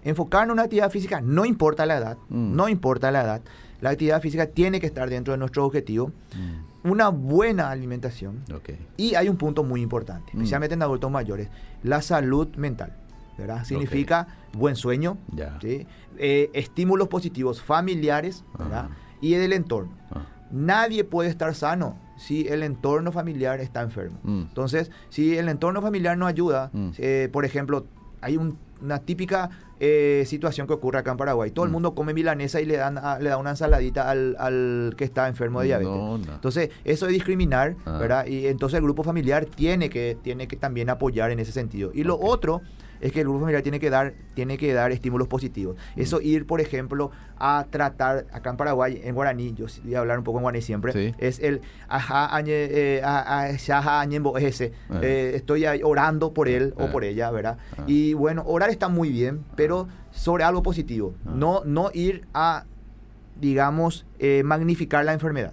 enfocarnos 0.03 0.49
en 0.49 0.53
una 0.55 0.63
actividad 0.63 0.91
física, 0.91 1.21
no 1.21 1.45
importa 1.45 1.85
la 1.85 1.99
edad, 1.99 2.17
Mm. 2.31 2.57
no 2.57 2.71
importa 2.71 3.11
la 3.11 3.23
edad, 3.23 3.43
la 3.83 3.91
actividad 3.91 4.23
física 4.23 4.47
tiene 4.47 4.81
que 4.81 4.87
estar 4.87 5.11
dentro 5.11 5.33
de 5.33 5.39
nuestro 5.39 5.63
objetivo, 5.67 6.07
Mm. 6.35 6.89
una 6.91 7.09
buena 7.11 7.69
alimentación 7.69 8.43
Ok. 8.55 8.71
y 8.97 9.15
hay 9.15 9.29
un 9.29 9.37
punto 9.37 9.63
muy 9.63 9.83
importante, 9.83 10.31
Mm. 10.33 10.39
especialmente 10.39 10.73
en 10.73 10.81
adultos 10.83 11.11
mayores, 11.11 11.51
la 11.83 12.01
salud 12.01 12.49
mental, 12.57 12.97
¿verdad? 13.37 13.63
Significa 13.65 14.27
buen 14.55 14.75
sueño. 14.75 15.19
Eh, 16.17 16.51
estímulos 16.55 17.09
positivos 17.09 17.61
familiares, 17.61 18.43
¿verdad? 18.59 18.87
Ajá. 18.87 18.97
Y 19.21 19.35
del 19.35 19.53
entorno. 19.53 19.93
Ah. 20.11 20.25
Nadie 20.55 21.03
puede 21.05 21.29
estar 21.29 21.55
sano 21.55 21.99
si 22.17 22.47
el 22.47 22.63
entorno 22.63 23.11
familiar 23.11 23.61
está 23.61 23.83
enfermo. 23.83 24.19
Mm. 24.23 24.43
Entonces, 24.49 24.91
si 25.09 25.37
el 25.37 25.49
entorno 25.49 25.83
familiar 25.83 26.17
no 26.17 26.27
ayuda, 26.27 26.71
Mm. 26.73 26.91
eh, 26.99 27.29
por 27.33 27.45
ejemplo, 27.45 27.87
hay 28.21 28.37
un- 28.37 28.57
una 28.81 29.01
típica 29.01 29.51
eh, 29.81 30.23
situación 30.27 30.69
que 30.69 30.73
ocurre 30.73 31.01
acá 31.01 31.11
en 31.11 31.17
Paraguay. 31.17 31.51
Todo 31.51 31.65
el 31.65 31.71
Mm. 31.71 31.75
mundo 31.75 31.95
come 31.97 32.15
milanesa 32.15 32.61
y 32.61 32.65
le 32.65 32.77
dan, 32.77 32.97
a- 32.97 33.19
le 33.19 33.29
da 33.31 33.39
una 33.39 33.51
ensaladita 33.51 34.09
al, 34.09 34.37
al 34.39 34.95
que 34.97 35.03
está 35.05 35.27
enfermo 35.27 35.61
de 35.61 35.67
diabetes. 35.67 35.93
No, 35.93 36.17
no. 36.19 36.33
Entonces, 36.33 36.71
eso 36.85 37.07
es 37.07 37.13
discriminar, 37.13 37.75
Ah. 37.85 37.99
¿verdad? 37.99 38.27
Y 38.27 38.47
entonces 38.47 38.79
el 38.79 38.85
grupo 38.85 39.03
familiar 39.03 39.45
tiene 39.47 39.91
que, 39.91 40.17
tiene 40.23 40.47
que 40.47 40.57
también 40.57 40.91
apoyar 40.91 41.33
en 41.33 41.41
ese 41.41 41.51
sentido. 41.51 41.91
Y 41.93 42.05
lo 42.05 42.17
otro 42.19 42.63
es 43.05 43.13
que 43.13 43.21
el 43.21 43.27
grupo 43.27 43.41
familiar 43.41 43.63
tiene 43.63 43.79
que 43.79 43.91
dar, 43.91 44.15
tiene 44.33 44.57
que 44.57 44.73
dar 44.73 44.91
estímulos 44.91 45.29
positivos. 45.29 45.77
Mm. 45.95 46.01
Eso 46.01 46.21
ir, 46.23 46.47
por 46.47 46.63
ejemplo, 46.63 47.11
a 47.37 47.67
tratar, 47.69 48.25
acá 48.33 48.49
en 48.49 48.57
Paraguay, 48.57 48.99
en 49.05 49.15
guaraní, 49.15 49.53
yo 49.53 49.67
voy 49.85 49.95
a 49.95 49.99
hablar 50.01 50.17
un 50.19 50.25
poco 50.25 50.39
en 50.39 50.43
guaraní 50.45 50.63
siempre, 50.63 50.93
Sí. 50.93 51.15
es 51.19 51.39
el 51.41 51.61
ajá, 51.87 52.35
añe, 52.35 52.53
eh, 52.55 53.03
a- 53.05 53.41
ese. 54.39 54.73
Ah. 54.89 55.01
Eh, 55.03 55.33
estoy 55.35 55.67
ahí 55.67 55.83
orando 55.85 56.33
por 56.33 56.49
él 56.49 56.73
o 56.79 56.85
Ah. 56.85 56.93
por 56.93 57.05
ella, 57.05 57.31
¿verdad? 57.31 57.59
Ah. 57.77 57.85
Y 57.87 58.15
bueno, 58.15 58.43
orar 58.47 58.71
está 58.71 58.89
muy 58.89 59.11
bien, 59.11 59.45
pero 59.55 59.87
sobre 60.11 60.45
algo 60.45 60.63
positivo. 60.63 61.15
Ah. 61.27 61.33
No, 61.35 61.63
no 61.67 61.91
ir 61.93 62.27
a, 62.33 62.65
digamos, 63.41 64.07
eh, 64.19 64.43
magnificar 64.45 65.05
la 65.05 65.13
enfermedad. 65.13 65.53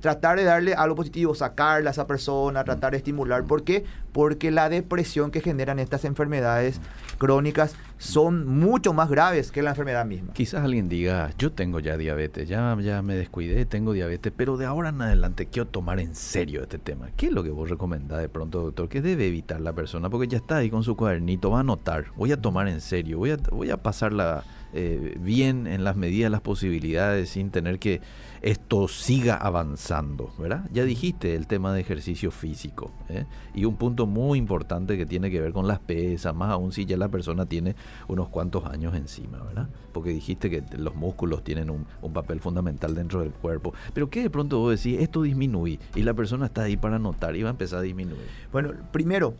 Tratar 0.00 0.36
de 0.36 0.44
darle 0.44 0.74
algo 0.74 0.94
positivo, 0.94 1.34
sacarla 1.34 1.90
a 1.90 1.92
esa 1.92 2.06
persona, 2.06 2.62
tratar 2.64 2.92
de 2.92 2.98
estimular. 2.98 3.44
¿Por 3.44 3.64
qué? 3.64 3.84
Porque 4.12 4.50
la 4.50 4.68
depresión 4.68 5.30
que 5.30 5.40
generan 5.40 5.78
estas 5.78 6.04
enfermedades 6.04 6.80
crónicas 7.18 7.74
son 7.98 8.46
mucho 8.46 8.92
más 8.92 9.08
graves 9.08 9.50
que 9.50 9.62
la 9.62 9.70
enfermedad 9.70 10.04
misma. 10.04 10.34
Quizás 10.34 10.64
alguien 10.64 10.88
diga, 10.88 11.32
yo 11.38 11.52
tengo 11.52 11.80
ya 11.80 11.96
diabetes, 11.96 12.48
ya, 12.48 12.76
ya 12.80 13.02
me 13.02 13.14
descuidé, 13.14 13.64
tengo 13.64 13.94
diabetes, 13.94 14.32
pero 14.36 14.56
de 14.56 14.66
ahora 14.66 14.90
en 14.90 15.00
adelante 15.00 15.46
quiero 15.46 15.66
tomar 15.66 15.98
en 15.98 16.14
serio 16.14 16.62
este 16.62 16.78
tema. 16.78 17.08
¿Qué 17.16 17.26
es 17.26 17.32
lo 17.32 17.42
que 17.42 17.50
vos 17.50 17.70
recomendás 17.70 18.20
de 18.20 18.28
pronto, 18.28 18.60
doctor? 18.60 18.88
¿Qué 18.88 19.00
debe 19.00 19.26
evitar 19.26 19.60
la 19.60 19.72
persona? 19.72 20.10
Porque 20.10 20.28
ya 20.28 20.36
está 20.36 20.58
ahí 20.58 20.70
con 20.70 20.84
su 20.84 20.94
cuadernito, 20.94 21.50
va 21.50 21.58
a 21.58 21.60
anotar, 21.60 22.06
voy 22.16 22.32
a 22.32 22.40
tomar 22.40 22.68
en 22.68 22.80
serio, 22.80 23.18
voy 23.18 23.30
a, 23.30 23.38
voy 23.50 23.70
a 23.70 23.78
pasarla 23.78 24.44
eh, 24.72 25.16
bien 25.20 25.66
en 25.66 25.84
las 25.84 25.96
medidas, 25.96 26.30
las 26.30 26.40
posibilidades, 26.40 27.30
sin 27.30 27.50
tener 27.50 27.78
que 27.78 28.00
esto 28.42 28.88
siga 28.88 29.36
avanzando, 29.36 30.32
¿verdad? 30.38 30.68
Ya 30.72 30.84
dijiste 30.84 31.34
el 31.34 31.46
tema 31.46 31.72
de 31.72 31.80
ejercicio 31.80 32.30
físico, 32.30 32.92
¿eh? 33.08 33.24
y 33.54 33.64
un 33.64 33.76
punto 33.76 34.06
muy 34.06 34.38
importante 34.38 34.96
que 34.96 35.06
tiene 35.06 35.30
que 35.30 35.40
ver 35.40 35.52
con 35.52 35.66
las 35.66 35.78
pesas, 35.78 36.34
más 36.34 36.50
aún 36.50 36.72
si 36.72 36.84
ya 36.84 36.96
la 36.96 37.08
persona 37.08 37.46
tiene 37.46 37.74
unos 38.08 38.28
cuantos 38.28 38.66
años 38.66 38.94
encima, 38.94 39.42
¿verdad? 39.42 39.68
Porque 39.92 40.10
dijiste 40.10 40.50
que 40.50 40.62
los 40.76 40.94
músculos 40.94 41.42
tienen 41.42 41.70
un, 41.70 41.86
un 42.02 42.12
papel 42.12 42.40
fundamental 42.40 42.94
dentro 42.94 43.20
del 43.20 43.30
cuerpo. 43.30 43.72
Pero 43.94 44.10
¿qué 44.10 44.22
de 44.22 44.30
pronto 44.30 44.58
vos 44.58 44.82
decís? 44.82 45.00
Esto 45.00 45.22
disminuye 45.22 45.78
y 45.94 46.02
la 46.02 46.14
persona 46.14 46.46
está 46.46 46.62
ahí 46.62 46.76
para 46.76 46.98
notar 46.98 47.34
y 47.36 47.42
va 47.42 47.48
a 47.48 47.52
empezar 47.52 47.78
a 47.78 47.82
disminuir. 47.82 48.26
Bueno, 48.52 48.72
primero, 48.92 49.34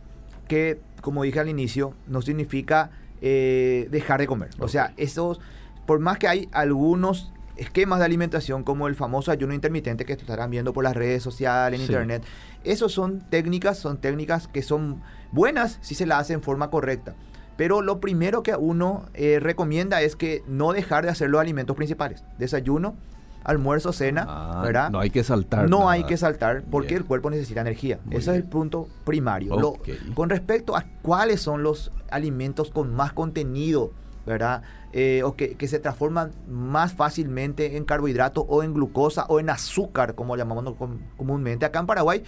que 0.47 0.79
como 1.01 1.23
dije 1.23 1.39
al 1.39 1.49
inicio, 1.49 1.93
no 2.07 2.21
significa 2.21 2.91
eh, 3.21 3.87
dejar 3.91 4.19
de 4.19 4.27
comer. 4.27 4.49
O 4.59 4.67
sea, 4.67 4.93
esos, 4.97 5.39
por 5.85 5.99
más 5.99 6.17
que 6.19 6.27
hay 6.27 6.49
algunos 6.51 7.31
esquemas 7.55 7.99
de 7.99 8.05
alimentación 8.05 8.63
como 8.63 8.87
el 8.87 8.95
famoso 8.95 9.31
ayuno 9.31 9.53
intermitente 9.53 10.05
que 10.05 10.13
estarán 10.13 10.51
viendo 10.51 10.73
por 10.73 10.83
las 10.83 10.95
redes 10.95 11.23
sociales, 11.23 11.79
en 11.79 11.87
Sí. 11.87 11.91
internet, 11.91 12.23
esos 12.63 12.91
son 12.93 13.21
técnicas, 13.29 13.79
son 13.79 13.97
técnicas 13.97 14.47
que 14.47 14.61
son 14.61 15.01
buenas 15.31 15.79
si 15.81 15.95
se 15.95 16.05
las 16.05 16.19
hace 16.21 16.33
en 16.33 16.41
forma 16.43 16.69
correcta. 16.69 17.15
Pero 17.55 17.81
lo 17.81 17.99
primero 17.99 18.43
que 18.43 18.55
uno 18.55 19.05
eh, 19.15 19.39
recomienda 19.41 20.03
es 20.03 20.15
que 20.15 20.43
no 20.47 20.73
dejar 20.73 21.03
de 21.05 21.09
hacer 21.09 21.29
los 21.31 21.41
alimentos 21.41 21.75
principales. 21.75 22.23
Desayuno, 22.37 22.95
almuerzo, 23.43 23.93
cena, 23.93 24.25
Ah, 24.27 24.61
¿verdad? 24.63 24.89
No 24.89 24.99
hay 24.99 25.09
que 25.09 25.23
saltar. 25.23 25.69
No 25.69 25.79
nada. 25.79 25.91
hay 25.91 26.03
que 26.03 26.17
saltar 26.17 26.63
porque 26.69 26.89
Bien. 26.89 27.01
el 27.01 27.05
cuerpo 27.07 27.29
necesita 27.29 27.61
energía. 27.61 27.99
Muy 28.05 28.15
Ese 28.17 28.31
es 28.31 28.37
el 28.37 28.43
punto 28.43 28.87
primario. 29.05 29.57
Lo- 29.59 29.77
con 30.13 30.29
respecto 30.29 30.75
a 30.75 30.83
cuáles 31.01 31.41
son 31.41 31.63
los 31.63 31.91
alimentos 32.09 32.71
con 32.71 32.93
más 32.93 33.13
contenido, 33.13 33.91
¿verdad? 34.25 34.63
Eh, 34.93 35.21
o 35.23 35.35
que, 35.35 35.55
que 35.55 35.67
se 35.67 35.79
transforman 35.79 36.31
más 36.49 36.93
fácilmente 36.93 37.77
en 37.77 37.85
carbohidrato 37.85 38.41
o 38.41 38.63
en 38.63 38.73
glucosa 38.73 39.25
o 39.29 39.39
en 39.39 39.49
azúcar, 39.49 40.15
como 40.15 40.35
llamamos 40.35 40.75
com- 40.75 40.99
comúnmente. 41.17 41.65
Acá 41.65 41.79
en 41.79 41.85
Paraguay 41.87 42.23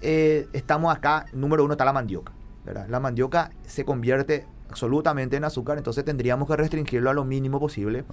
eh, 0.00 0.46
estamos 0.52 0.94
acá, 0.94 1.26
número 1.32 1.64
uno 1.64 1.72
está 1.74 1.84
la 1.84 1.92
mandioca, 1.92 2.32
¿verdad? 2.64 2.86
La 2.88 3.00
mandioca 3.00 3.50
se 3.66 3.84
convierte 3.84 4.46
absolutamente 4.70 5.36
en 5.36 5.44
azúcar, 5.44 5.78
entonces 5.78 6.04
tendríamos 6.04 6.46
que 6.46 6.56
restringirlo 6.56 7.10
a 7.10 7.14
lo 7.14 7.24
mínimo 7.24 7.58
posible 7.58 8.04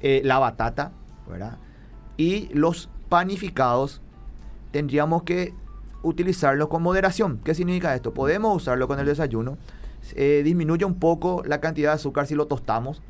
eh, 0.00 0.22
la 0.24 0.38
batata, 0.38 0.90
¿verdad? 1.28 1.58
Y 2.16 2.48
los 2.52 2.88
panificados 3.08 4.00
tendríamos 4.70 5.22
que 5.22 5.54
utilizarlos 6.02 6.68
con 6.68 6.82
moderación. 6.82 7.40
¿Qué 7.44 7.54
significa 7.54 7.94
esto? 7.94 8.12
Podemos 8.12 8.56
usarlo 8.56 8.88
con 8.88 8.98
el 8.98 9.06
desayuno. 9.06 9.58
eh, 10.14 10.42
disminuye 10.44 10.84
un 10.84 10.98
poco 10.98 11.42
la 11.46 11.60
cantidad 11.60 11.90
de 11.90 11.94
azúcar 11.94 12.26
si 12.26 12.34
lo 12.34 12.46
tostamos. 12.46 13.02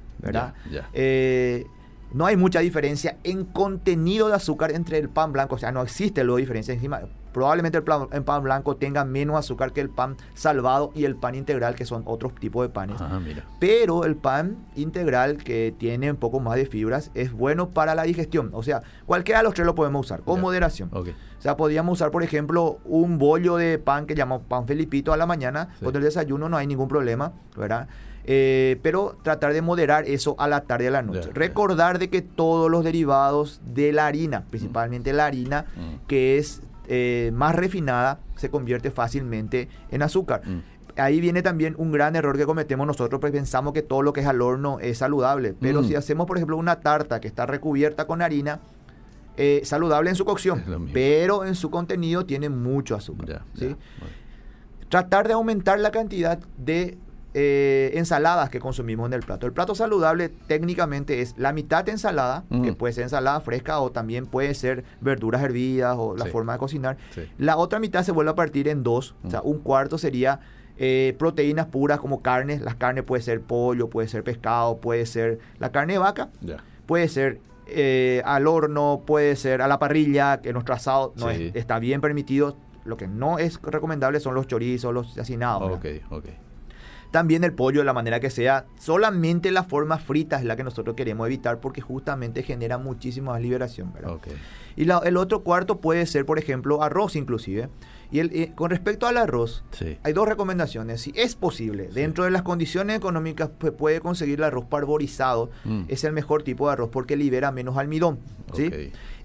Eh, 0.92 1.66
no 2.12 2.27
hay 2.27 2.37
mucha 2.37 2.61
diferencia 2.61 3.16
en 3.25 3.44
contenido 3.44 4.29
de 4.29 4.35
azúcar 4.35 4.72
entre 4.72 4.98
el 4.98 5.09
pan 5.09 5.33
blanco, 5.33 5.55
o 5.55 5.59
sea, 5.59 5.72
no 5.72 5.83
existe 5.83 6.22
luego 6.25 6.38
diferencia 6.38 6.75
encima. 6.75 7.01
Probablemente 7.32 7.78
el 7.78 7.84
el 8.12 8.22
pan, 8.24 8.42
blanco 8.42 8.76
tenga 8.76 9.04
menos 9.04 9.36
azúcar 9.36 9.72
que 9.72 9.80
el 9.80 9.90
pan 9.90 10.16
salvado 10.34 10.92
y 10.94 11.04
el 11.04 11.16
pan 11.16 11.34
integral, 11.34 11.74
que 11.74 11.84
son 11.84 12.02
otros 12.06 12.34
tipos 12.34 12.66
de 12.66 12.68
panes. 12.68 12.96
Ah, 13.00 13.20
mira. 13.22 13.44
Pero 13.58 14.04
el 14.04 14.16
pan 14.16 14.56
integral, 14.76 15.38
que 15.38 15.74
tiene 15.76 16.10
un 16.10 16.16
poco 16.16 16.40
más 16.40 16.56
de 16.56 16.66
fibras, 16.66 17.10
es 17.14 17.32
bueno 17.32 17.70
para 17.70 17.94
la 17.94 18.02
digestión. 18.04 18.50
O 18.52 18.62
sea, 18.62 18.82
cualquiera 19.06 19.40
de 19.40 19.44
los 19.44 19.54
tres 19.54 19.66
lo 19.66 19.74
podemos 19.74 20.06
usar, 20.06 20.20
con 20.22 20.40
moderación. 20.40 20.90
O 20.92 21.04
sea, 21.38 21.56
podríamos 21.56 21.94
usar, 21.94 22.10
por 22.10 22.22
ejemplo, 22.22 22.78
un 22.84 23.18
bollo 23.18 23.56
de 23.56 23.78
pan 23.78 24.06
que 24.06 24.14
llamamos 24.14 24.46
pan 24.46 24.66
felipito 24.66 25.12
a 25.12 25.16
la 25.16 25.26
mañana. 25.26 25.70
Sí. 25.78 25.84
Con 25.84 25.96
el 25.96 26.02
desayuno 26.02 26.48
no 26.48 26.56
hay 26.56 26.66
ningún 26.66 26.88
problema, 26.88 27.32
¿verdad? 27.56 27.88
Eh, 28.24 28.78
pero 28.82 29.16
tratar 29.22 29.52
de 29.52 29.62
moderar 29.62 30.04
eso 30.06 30.36
a 30.38 30.46
la 30.46 30.62
tarde 30.62 30.84
y 30.84 30.86
a 30.88 30.90
la 30.92 31.02
noche. 31.02 31.30
Recordar 31.34 31.98
de 31.98 32.08
que 32.08 32.22
todos 32.22 32.70
los 32.70 32.84
derivados 32.84 33.60
de 33.64 33.92
la 33.92 34.06
harina, 34.06 34.44
principalmente 34.50 35.12
la 35.12 35.26
harina, 35.26 35.66
mm. 35.74 36.06
que 36.06 36.38
es 36.38 36.62
eh, 36.94 37.31
más 37.33 37.55
refinada, 37.55 38.20
se 38.37 38.50
convierte 38.50 38.90
fácilmente 38.90 39.70
en 39.90 40.02
azúcar. 40.02 40.42
Mm. 40.44 40.61
Ahí 40.98 41.22
viene 41.22 41.40
también 41.40 41.74
un 41.78 41.90
gran 41.90 42.16
error 42.16 42.37
que 42.37 42.44
cometemos 42.44 42.87
nosotros, 42.87 43.18
porque 43.18 43.38
pensamos 43.38 43.72
que 43.72 43.81
todo 43.81 44.02
lo 44.02 44.12
que 44.12 44.20
es 44.20 44.26
al 44.26 44.42
horno 44.42 44.78
es 44.78 44.98
saludable. 44.98 45.55
Pero 45.59 45.81
mm. 45.81 45.85
si 45.87 45.94
hacemos, 45.94 46.26
por 46.26 46.37
ejemplo, 46.37 46.59
una 46.59 46.81
tarta 46.81 47.18
que 47.18 47.28
está 47.28 47.46
recubierta 47.46 48.07
con 48.07 48.20
harina, 48.20 48.61
eh, 49.38 49.62
saludable 49.64 50.11
en 50.11 50.16
su 50.16 50.26
cocción, 50.26 50.90
pero 50.92 51.46
en 51.46 51.55
su 51.55 51.70
contenido 51.70 52.26
tiene 52.26 52.50
mucho 52.50 52.94
azúcar. 52.94 53.42
Tratar 54.90 55.28
de 55.28 55.33
aumentar 55.33 55.81
la 55.81 55.92
cantidad 55.92 56.40
de 56.59 56.98
eh, 57.34 57.92
ensaladas 57.94 58.50
que 58.50 58.60
consumimos 58.60 59.06
en 59.06 59.14
el 59.14 59.20
plato. 59.20 59.46
El 59.46 59.52
plato 59.52 59.74
saludable 59.74 60.28
técnicamente 60.28 61.22
es 61.22 61.34
la 61.38 61.52
mitad 61.52 61.82
de 61.84 61.92
ensalada, 61.92 62.44
que 62.62 62.74
puede 62.74 62.92
ser 62.92 63.04
ensalada 63.04 63.40
fresca 63.40 63.80
o 63.80 63.90
también 63.90 64.26
puede 64.26 64.52
ser 64.54 64.84
verduras 65.00 65.42
hervidas 65.42 65.96
o 65.98 66.14
la 66.16 66.26
forma 66.26 66.52
de 66.52 66.58
cocinar. 66.58 66.96
La 67.38 67.56
otra 67.56 67.78
mitad 67.78 68.02
se 68.02 68.12
vuelve 68.12 68.32
a 68.32 68.34
partir 68.34 68.68
en 68.68 68.82
dos, 68.82 69.14
o 69.24 69.30
sea, 69.30 69.40
un 69.42 69.60
cuarto 69.60 69.96
sería 69.96 70.40
eh, 70.76 71.14
proteínas 71.18 71.66
puras 71.66 72.00
como 72.00 72.22
carnes. 72.22 72.60
Las 72.60 72.74
carnes 72.74 73.04
puede 73.04 73.22
ser 73.22 73.40
pollo, 73.40 73.88
puede 73.88 74.08
ser 74.08 74.24
pescado, 74.24 74.78
puede 74.78 75.06
ser 75.06 75.38
la 75.58 75.72
carne 75.72 75.94
de 75.94 75.98
vaca, 76.00 76.30
puede 76.86 77.08
ser 77.08 77.40
eh, 77.66 78.20
al 78.24 78.46
horno, 78.46 79.02
puede 79.06 79.36
ser 79.36 79.62
a 79.62 79.68
la 79.68 79.78
parrilla, 79.78 80.42
que 80.42 80.52
nuestro 80.52 80.74
asado 80.74 81.14
no 81.16 81.30
está 81.30 81.78
bien 81.78 82.00
permitido. 82.00 82.56
Lo 82.84 82.96
que 82.96 83.06
no 83.06 83.38
es 83.38 83.60
recomendable 83.62 84.18
son 84.18 84.34
los 84.34 84.48
chorizos, 84.48 84.92
los 84.92 85.16
asinados. 85.16 85.70
Ok, 85.78 85.86
ok. 86.10 86.26
También 87.12 87.44
el 87.44 87.53
pollo 87.53 87.81
de 87.81 87.85
la 87.85 87.92
manera 87.92 88.18
que 88.18 88.31
sea. 88.31 88.66
Solamente 88.79 89.51
la 89.53 89.62
forma 89.62 89.98
frita 89.98 90.38
es 90.38 90.44
la 90.44 90.57
que 90.57 90.64
nosotros 90.64 90.96
queremos 90.96 91.27
evitar 91.27 91.61
porque 91.61 91.81
justamente 91.81 92.42
genera 92.42 92.79
muchísima 92.79 93.38
liberación. 93.38 93.92
Y 94.75 94.88
el 94.88 95.16
otro 95.18 95.42
cuarto 95.42 95.81
puede 95.81 96.07
ser, 96.07 96.27
por 96.27 96.38
ejemplo, 96.38 96.83
arroz 96.83 97.14
inclusive. 97.14 97.68
Y 98.11 98.18
el, 98.18 98.31
eh, 98.35 98.53
con 98.55 98.70
respecto 98.70 99.07
al 99.07 99.16
arroz, 99.16 99.64
hay 100.03 100.12
dos 100.12 100.29
recomendaciones. 100.29 101.01
Si 101.01 101.12
es 101.14 101.35
posible, 101.35 101.88
dentro 101.88 102.25
de 102.25 102.31
las 102.31 102.42
condiciones 102.42 102.96
económicas, 102.96 103.51
pues 103.59 103.72
puede 103.72 104.01
conseguir 104.01 104.38
el 104.38 104.44
arroz 104.44 104.66
parborizado. 104.66 105.51
Mm. 105.64 105.85
Es 105.88 106.05
el 106.05 106.12
mejor 106.12 106.42
tipo 106.42 106.66
de 106.66 106.75
arroz 106.75 106.90
porque 106.90 107.16
libera 107.16 107.53
menos 107.53 107.79
almidón. 107.79 108.18
¿sí? 108.55 108.70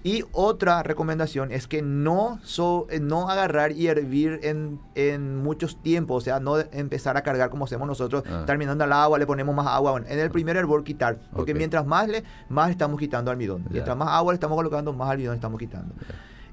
Y 0.04 0.24
otra 0.32 0.82
recomendación 0.82 1.50
es 1.50 1.66
que 1.66 1.82
no, 1.82 2.40
eh, 2.90 3.00
no 3.00 3.28
agarrar 3.28 3.72
y 3.72 3.88
hervir 3.88 4.40
en, 4.42 4.80
en, 4.94 5.36
muchos 5.36 5.82
tiempos, 5.82 6.22
o 6.22 6.24
sea, 6.24 6.40
no 6.40 6.58
empezar 6.58 7.16
a 7.16 7.22
cargar 7.22 7.50
como 7.50 7.64
hacemos 7.64 7.86
nosotros, 7.88 8.22
ah. 8.30 8.44
terminando 8.46 8.84
el 8.84 8.92
agua, 8.92 9.18
le 9.18 9.26
ponemos 9.26 9.54
más 9.54 9.66
agua. 9.66 10.00
en 10.06 10.18
el 10.18 10.30
primer 10.30 10.56
hervor 10.56 10.84
quitar, 10.84 11.18
porque 11.34 11.54
mientras 11.54 11.84
más 11.86 12.08
le, 12.08 12.22
más 12.48 12.70
estamos 12.70 12.98
quitando 12.98 13.30
almidón. 13.30 13.64
Mientras 13.70 13.96
más 13.96 14.08
agua 14.08 14.32
le 14.32 14.36
estamos 14.36 14.56
colocando, 14.56 14.92
más 14.92 15.10
almidón 15.10 15.34
estamos 15.34 15.58
quitando. 15.58 15.94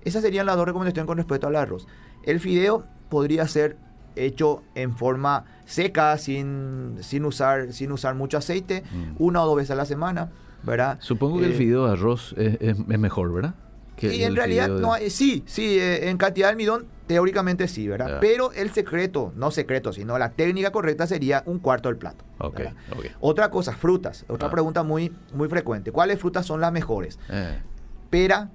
Esas 0.01 0.21
serían 0.21 0.45
las 0.45 0.55
dos 0.55 0.65
recomendaciones 0.65 1.07
con 1.07 1.17
respecto 1.17 1.47
al 1.47 1.55
arroz. 1.55 1.87
El 2.23 2.39
fideo 2.39 2.85
podría 3.09 3.47
ser 3.47 3.77
hecho 4.15 4.63
en 4.75 4.95
forma 4.95 5.45
seca, 5.65 6.17
sin, 6.17 6.97
sin, 7.01 7.25
usar, 7.25 7.73
sin 7.73 7.91
usar 7.91 8.15
mucho 8.15 8.37
aceite, 8.37 8.83
mm. 8.83 9.15
una 9.17 9.43
o 9.43 9.47
dos 9.47 9.57
veces 9.57 9.71
a 9.71 9.75
la 9.75 9.85
semana. 9.85 10.31
¿Verdad? 10.65 10.97
Supongo 11.01 11.39
que 11.39 11.45
el 11.45 11.53
eh, 11.53 11.57
fideo 11.57 11.85
de 11.85 11.93
arroz 11.93 12.33
es, 12.37 12.77
mejor, 12.87 13.33
¿verdad? 13.33 13.55
y 14.01 14.23
en 14.23 14.35
realidad, 14.35 14.67
no, 14.67 14.93
sí, 15.09 15.43
sí, 15.45 15.79
eh, 15.79 16.09
en 16.09 16.17
cantidad 16.17 16.47
de 16.47 16.51
almidón, 16.51 16.87
teóricamente 17.07 17.67
sí, 17.67 17.87
¿verdad? 17.87 18.17
Pero 18.19 18.51
el 18.51 18.71
secreto, 18.71 19.31
no 19.35 19.51
secreto, 19.51 19.93
sino 19.93 20.17
la 20.17 20.31
técnica 20.31 20.71
correcta 20.71 21.07
sería 21.07 21.43
un 21.45 21.59
cuarto 21.59 21.89
del 21.89 21.97
plato. 21.97 22.25
Okay, 22.39 22.67
Otra 23.19 23.49
cosa, 23.49 23.73
frutas. 23.73 24.25
Otra 24.27 24.49
ah. 24.49 24.51
pregunta 24.51 24.83
muy, 24.83 25.13
muy 25.33 25.47
frecuente. 25.47 25.91
¿Cuáles 25.91 26.19
frutas 26.19 26.45
son 26.45 26.59
las 26.61 26.71
mejores? 26.71 27.19
Eh. 27.29 27.59
Pera, 28.09 28.49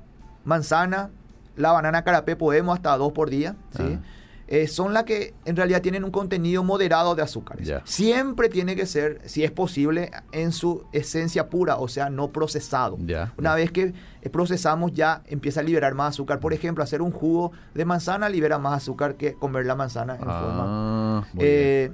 manzana, 0.44 1.11
la 1.57 1.73
banana 1.73 2.03
carapé 2.05 2.37
podemos 2.37 2.77
hasta 2.77 2.96
dos 2.96 3.12
por 3.12 3.31
día, 3.31 3.57
¿sí? 3.77 3.99
Ah. 3.99 4.01
Eh, 4.50 4.66
son 4.66 4.92
las 4.92 5.04
que 5.04 5.32
en 5.44 5.54
realidad 5.54 5.80
tienen 5.80 6.02
un 6.02 6.10
contenido 6.10 6.64
moderado 6.64 7.14
de 7.14 7.22
azúcares. 7.22 7.72
Siempre 7.84 8.48
tiene 8.48 8.74
que 8.74 8.84
ser, 8.84 9.20
si 9.24 9.44
es 9.44 9.52
posible, 9.52 10.10
en 10.32 10.50
su 10.50 10.84
esencia 10.92 11.48
pura, 11.48 11.76
o 11.76 11.86
sea, 11.86 12.10
no 12.10 12.32
procesado. 12.32 12.98
Una 13.38 13.54
vez 13.54 13.70
que 13.70 13.94
eh, 14.22 14.28
procesamos 14.28 14.92
ya 14.92 15.22
empieza 15.26 15.60
a 15.60 15.62
liberar 15.62 15.94
más 15.94 16.14
azúcar. 16.14 16.40
Por 16.40 16.52
ejemplo, 16.52 16.82
hacer 16.82 17.00
un 17.00 17.12
jugo 17.12 17.52
de 17.74 17.84
manzana 17.84 18.28
libera 18.28 18.58
más 18.58 18.78
azúcar 18.82 19.14
que 19.14 19.34
comer 19.34 19.66
la 19.66 19.76
manzana 19.76 20.16
en 20.16 20.24
ah, 20.26 20.40
forma... 20.40 21.28
Eh, 21.38 21.92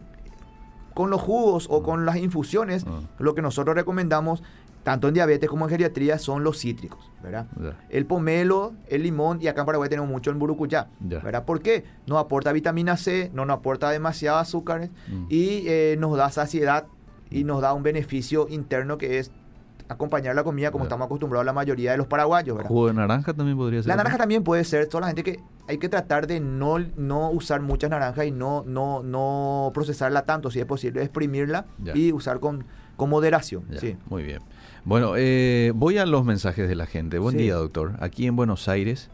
con 0.94 1.10
los 1.10 1.20
jugos 1.20 1.66
o 1.68 1.82
con 1.82 2.06
las 2.06 2.16
infusiones, 2.16 2.86
ah. 2.88 3.00
lo 3.18 3.34
que 3.34 3.42
nosotros 3.42 3.76
recomendamos 3.76 4.42
tanto 4.86 5.08
en 5.08 5.14
diabetes 5.14 5.50
como 5.50 5.64
en 5.64 5.70
geriatría, 5.70 6.16
son 6.16 6.44
los 6.44 6.60
cítricos, 6.60 7.10
¿verdad? 7.20 7.48
El 7.88 8.06
pomelo, 8.06 8.72
el 8.86 9.02
limón, 9.02 9.42
y 9.42 9.48
acá 9.48 9.62
en 9.62 9.66
Paraguay 9.66 9.90
tenemos 9.90 10.08
mucho 10.08 10.30
el 10.30 10.36
burucuyá, 10.36 10.86
¿verdad? 11.00 11.44
¿Por 11.44 11.60
qué? 11.60 11.82
Nos 12.06 12.20
aporta 12.20 12.52
vitamina 12.52 12.96
C, 12.96 13.32
no 13.34 13.44
nos 13.44 13.56
aporta 13.56 13.90
demasiado 13.90 14.38
azúcares 14.38 14.90
mm. 15.08 15.24
y 15.28 15.64
eh, 15.66 15.96
nos 15.98 16.16
da 16.16 16.30
saciedad 16.30 16.86
y 17.30 17.42
nos 17.42 17.62
da 17.62 17.72
un 17.72 17.82
beneficio 17.82 18.46
interno 18.48 18.96
que 18.96 19.18
es 19.18 19.32
acompañar 19.88 20.36
la 20.36 20.44
comida 20.44 20.70
como 20.70 20.84
estamos 20.84 21.06
acostumbrados 21.06 21.44
la 21.44 21.52
mayoría 21.52 21.90
de 21.90 21.96
los 21.96 22.06
paraguayos, 22.06 22.56
¿verdad? 22.56 22.68
¿Jugo 22.68 22.86
de 22.86 22.94
naranja 22.94 23.34
también 23.34 23.56
podría 23.56 23.82
ser? 23.82 23.88
La 23.88 23.96
naranja 23.96 24.18
también 24.18 24.44
puede 24.44 24.62
ser, 24.62 24.88
solamente 24.88 25.24
que 25.24 25.40
hay 25.66 25.78
que 25.78 25.88
tratar 25.88 26.28
de 26.28 26.38
no, 26.38 26.78
no 26.78 27.30
usar 27.30 27.60
muchas 27.60 27.90
naranjas 27.90 28.24
y 28.26 28.30
no, 28.30 28.62
no, 28.64 29.02
no 29.02 29.72
procesarla 29.74 30.24
tanto, 30.24 30.52
si 30.52 30.60
es 30.60 30.66
posible, 30.66 31.02
exprimirla 31.02 31.66
y 31.92 32.12
usar 32.12 32.38
con, 32.38 32.64
con 32.96 33.10
moderación. 33.10 33.64
Sí. 33.80 33.96
Muy 34.08 34.22
bien. 34.22 34.42
Bueno, 34.86 35.14
eh, 35.16 35.72
voy 35.74 35.98
a 35.98 36.06
los 36.06 36.24
mensajes 36.24 36.68
de 36.68 36.76
la 36.76 36.86
gente. 36.86 37.18
Buen 37.18 37.36
día, 37.36 37.56
doctor. 37.56 37.94
Aquí 37.98 38.28
en 38.28 38.36
Buenos 38.36 38.68
Aires. 38.68 39.10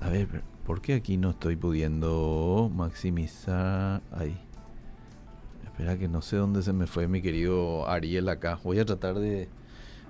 A 0.00 0.10
ver, 0.10 0.42
¿por 0.66 0.82
qué 0.82 0.92
aquí 0.92 1.16
no 1.16 1.30
estoy 1.30 1.56
pudiendo 1.56 2.70
maximizar? 2.74 4.02
Ahí. 4.12 4.38
Espera 5.64 5.96
que 5.96 6.08
no 6.08 6.20
sé 6.20 6.36
dónde 6.36 6.62
se 6.62 6.74
me 6.74 6.86
fue 6.86 7.08
mi 7.08 7.22
querido 7.22 7.88
Ariel 7.88 8.28
acá. 8.28 8.60
Voy 8.62 8.80
a 8.80 8.84
tratar 8.84 9.18
de 9.18 9.48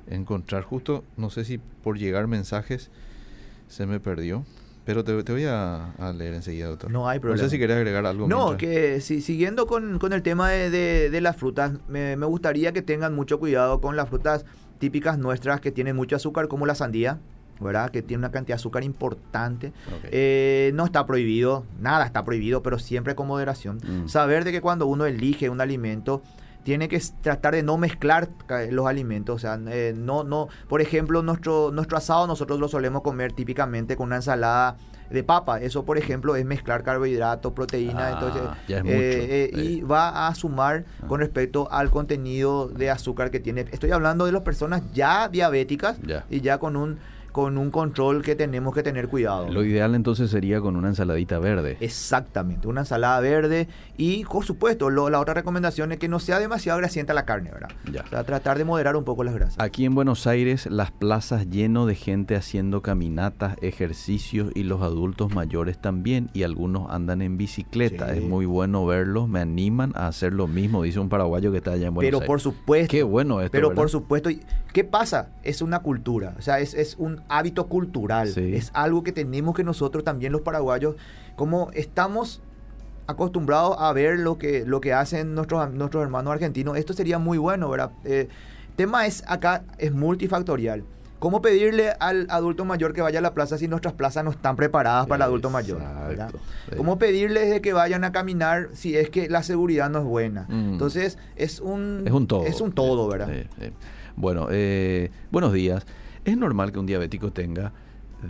encontrar 0.09 0.65
justo, 0.65 1.05
no 1.17 1.31
sé 1.31 1.45
si 1.45 1.59
por 1.59 1.97
llegar 1.97 2.27
mensajes 2.27 2.91
se 3.69 3.87
me 3.87 4.01
perdió. 4.01 4.45
Pero 4.85 5.05
te, 5.05 5.13
voy 5.13 5.45
a, 5.45 5.93
leer 6.17 6.35
enseguida, 6.35 6.67
doctor. 6.67 6.91
No 6.91 7.07
hay 7.07 7.21
problema. 7.21 7.41
No 7.41 7.49
sé 7.49 7.55
si 7.55 7.59
querés 7.59 7.77
agregar 7.77 8.05
algo. 8.05 8.27
No, 8.27 8.57
que 8.57 9.01
si, 9.03 9.21
siguiendo 9.21 9.67
con, 9.67 10.01
el 10.13 10.23
tema 10.23 10.51
de, 10.51 11.21
las 11.21 11.37
frutas, 11.37 11.73
me, 11.89 12.17
me, 12.17 12.25
gustaría 12.27 12.73
que 12.73 12.81
tengan 12.81 13.15
mucho 13.15 13.39
cuidado 13.39 13.83
con 13.83 13.97
las 13.97 14.09
frutas 14.09 14.47
típicas 14.79 15.19
nuestras 15.19 15.61
que 15.61 15.71
tienen 15.73 15.97
mucho 15.97 16.17
azúcar, 16.17 16.49
como 16.49 16.67
la 16.67 16.75
sandía, 16.75 17.19
¿verdad? 17.61 17.91
Que 17.91 18.03
tiene 18.03 18.21
una 18.21 18.31
cantidad 18.31 18.57
de 18.57 18.61
azúcar 18.61 18.85
importante. 18.85 19.73
Eh, 20.05 20.71
no 20.75 20.85
está 20.85 21.07
prohibido, 21.07 21.65
nada 21.81 22.05
está 22.05 22.25
prohibido, 22.25 22.63
pero 22.63 22.79
siempre 22.79 23.15
con 23.15 23.27
moderación. 23.27 23.79
Mm. 23.79 24.09
Saber 24.09 24.45
de 24.45 24.53
que 24.53 24.61
cuando 24.61 24.87
uno 24.87 25.07
elige 25.07 25.51
un 25.51 25.61
alimento, 25.61 26.23
tiene 26.63 26.89
que 26.89 27.01
tratar 27.23 27.55
de 27.55 27.63
no 27.63 27.79
mezclar 27.79 28.29
los 28.71 28.87
alimentos, 28.87 29.37
o 29.37 29.39
sea, 29.39 29.59
eh, 29.69 29.95
no, 29.97 30.23
no, 30.23 30.49
por 30.69 30.83
ejemplo, 30.83 31.23
nuestro, 31.23 31.71
nuestro 31.73 31.97
asado 31.97 32.27
nosotros 32.27 32.61
lo 32.61 32.69
solemos 32.69 33.01
comer 33.01 33.33
típicamente 33.33 33.97
con 33.97 34.09
una 34.09 34.17
ensalada 34.17 34.77
de 35.11 35.23
papa. 35.23 35.61
Eso, 35.61 35.85
por 35.85 35.99
ejemplo, 35.99 36.37
es 36.37 36.45
mezclar 36.45 36.83
carbohidratos, 36.83 37.53
proteínas, 37.53 37.97
ah, 37.97 38.13
entonces, 38.13 38.43
eh, 38.87 39.51
eh, 39.53 39.59
y 39.61 39.81
va 39.83 40.29
a 40.29 40.35
sumar 40.35 40.85
ah. 41.03 41.07
con 41.07 41.21
respecto 41.21 41.71
al 41.71 41.91
contenido 41.91 42.69
de 42.69 42.91
azúcar 42.91 43.31
que 43.31 43.41
tiene. 43.41 43.67
Estoy 43.73 43.91
hablando 43.91 44.27
de 44.27 44.33
las 44.33 44.43
personas 44.43 44.83
ya 44.93 45.29
diabéticas 45.29 45.99
y 46.31 46.41
ya 46.41 46.59
con 46.59 46.77
un 46.77 46.99
con 47.39 47.57
un 47.57 47.71
control 47.71 48.25
que 48.25 48.35
tenemos 48.35 48.75
que 48.75 48.83
tener 48.83 49.07
cuidado. 49.07 49.49
Lo 49.49 49.63
ideal 49.63 49.95
entonces 49.95 50.29
sería 50.29 50.61
con 50.61 50.75
una 50.75 50.89
ensaladita 50.89 51.39
verde. 51.39 51.77
Exactamente, 51.79 52.67
una 52.67 52.81
ensalada 52.81 53.21
verde 53.21 53.69
y 53.97 54.25
por 54.25 54.45
supuesto 54.45 54.91
la 54.91 55.21
otra 55.21 55.35
recomendación 55.35 55.93
es 55.93 55.99
que 56.01 56.09
no 56.09 56.19
sea 56.19 56.41
demasiado 56.41 56.81
grasienta 56.81 57.15
la 57.15 57.25
carne, 57.25 57.53
¿verdad? 57.53 57.69
Ya. 57.93 58.03
O 58.03 58.09
sea, 58.09 58.25
tratar 58.25 58.59
de 58.59 58.65
moderar 58.65 58.97
un 58.97 59.05
poco 59.05 59.23
las 59.23 59.35
grasas. 59.35 59.55
Aquí 59.61 59.85
en 59.85 59.95
Buenos 59.95 60.27
Aires 60.27 60.67
las 60.67 60.91
plazas 60.91 61.49
lleno 61.49 61.87
de 61.87 61.95
gente 61.95 62.35
haciendo 62.35 62.83
caminatas, 62.83 63.55
ejercicios 63.63 64.51
y 64.57 64.65
los 64.65 64.83
adultos 64.83 65.33
mayores 65.33 65.79
también 65.79 66.31
y 66.33 66.43
algunos 66.43 66.91
andan 66.91 67.23
en 67.23 67.37
bicicleta. 67.37 68.13
Es 68.17 68.25
muy 68.25 68.47
bueno 68.47 68.85
verlos, 68.85 69.29
me 69.29 69.39
animan 69.39 69.93
a 69.95 70.09
hacer 70.09 70.33
lo 70.33 70.49
mismo, 70.49 70.83
dice 70.83 70.99
un 70.99 71.09
paraguayo 71.09 71.53
que 71.53 71.59
está 71.59 71.71
allá 71.71 71.87
en 71.87 71.95
Buenos 71.95 72.09
Aires. 72.09 72.19
Pero 72.19 72.27
por 72.27 72.41
supuesto. 72.41 72.91
Qué 72.91 73.05
bueno 73.05 73.41
esto. 73.41 73.53
Pero 73.53 73.75
por 73.75 73.91
supuesto, 73.91 74.29
¿qué 74.73 74.83
pasa? 74.83 75.29
Es 75.45 75.63
una 75.63 75.79
cultura, 75.83 76.35
o 76.37 76.43
sea, 76.43 76.59
es, 76.59 76.75
es 76.75 76.97
un 76.99 77.23
hábito 77.29 77.67
cultural. 77.67 78.29
Es 78.37 78.71
algo 78.75 79.03
que 79.03 79.13
tenemos 79.13 79.55
que 79.55 79.65
nosotros 79.65 80.05
también 80.05 80.33
los 80.33 80.43
paraguayos, 80.43 80.97
como 81.37 81.71
estamos 81.73 82.43
acostumbrados 83.07 83.77
a 83.79 83.93
ver 83.93 84.19
lo 84.19 84.39
que, 84.39 84.65
lo 84.67 84.81
que 84.81 84.93
hacen 84.93 85.35
nuestros, 85.35 85.73
nuestros 85.73 86.03
hermanos 86.03 86.33
argentinos, 86.33 86.77
esto 86.77 86.93
sería 86.93 87.19
muy 87.19 87.39
bueno, 87.39 87.71
¿verdad? 87.71 87.91
El 88.05 88.13
eh, 88.13 88.29
tema 88.77 89.07
es 89.07 89.25
acá, 89.27 89.65
es 89.79 89.93
multifactorial. 89.93 90.85
¿Cómo 91.19 91.43
pedirle 91.43 91.91
al 91.99 92.27
adulto 92.31 92.65
mayor 92.65 92.93
que 92.93 93.01
vaya 93.01 93.19
a 93.19 93.23
la 93.23 93.35
plaza 93.35 93.59
si 93.59 93.67
nuestras 93.67 93.95
plazas 93.95 94.23
no 94.25 94.31
están 94.31 94.55
preparadas 94.55 95.07
para 95.09 95.25
el 95.25 95.31
adulto 95.31 95.51
mayor? 95.51 95.81
¿Cómo 96.77 96.97
pedirles 96.99 97.61
que 97.61 97.73
vayan 97.73 98.05
a 98.05 98.13
caminar 98.13 98.69
si 98.73 98.97
es 98.97 99.11
que 99.11 99.29
la 99.29 99.43
seguridad 99.43 99.91
no 99.91 99.99
es 99.99 100.05
buena? 100.05 100.47
Mm. 100.49 100.73
Entonces, 100.75 101.19
es 101.35 101.59
un, 101.59 102.05
es 102.07 102.13
un 102.13 102.29
todo. 102.29 102.47
Es 102.47 102.61
un 102.61 102.71
todo, 102.71 103.09
¿verdad? 103.09 103.31
Bueno, 104.15 104.49
eh, 104.51 105.11
buenos 105.33 105.53
días. 105.53 105.85
¿Es 106.29 106.37
normal 106.37 106.73
que 106.73 106.79
un 106.79 106.85
diabético 106.85 107.33
tenga 107.33 107.73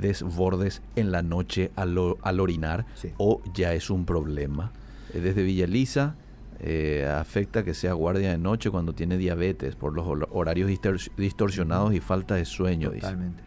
desbordes 0.01 0.83
en 0.95 1.11
la 1.11 1.23
noche 1.23 1.73
al, 1.75 1.99
orinar 1.99 2.87
o 3.17 3.43
ya 3.53 3.75
es 3.75 3.91
un 3.91 4.05
problema? 4.05 4.71
Eh, 5.13 5.19
desde 5.19 5.43
Villa 5.43 5.65
Elisa 5.65 6.15
eh, 6.61 7.11
afecta 7.13 7.65
que 7.65 7.75
sea 7.75 7.95
guardia 7.95 8.31
de 8.31 8.39
noche 8.39 8.71
cuando 8.71 8.93
tiene 8.93 9.19
diabetes 9.19 9.75
por 9.75 9.95
los 9.95 10.07
horarios 10.31 10.71
distorsionados 11.17 11.93
y 11.93 11.99
falta 11.99 12.37
de 12.37 12.45
sueño. 12.45 12.93
Totalmente. 12.93 13.43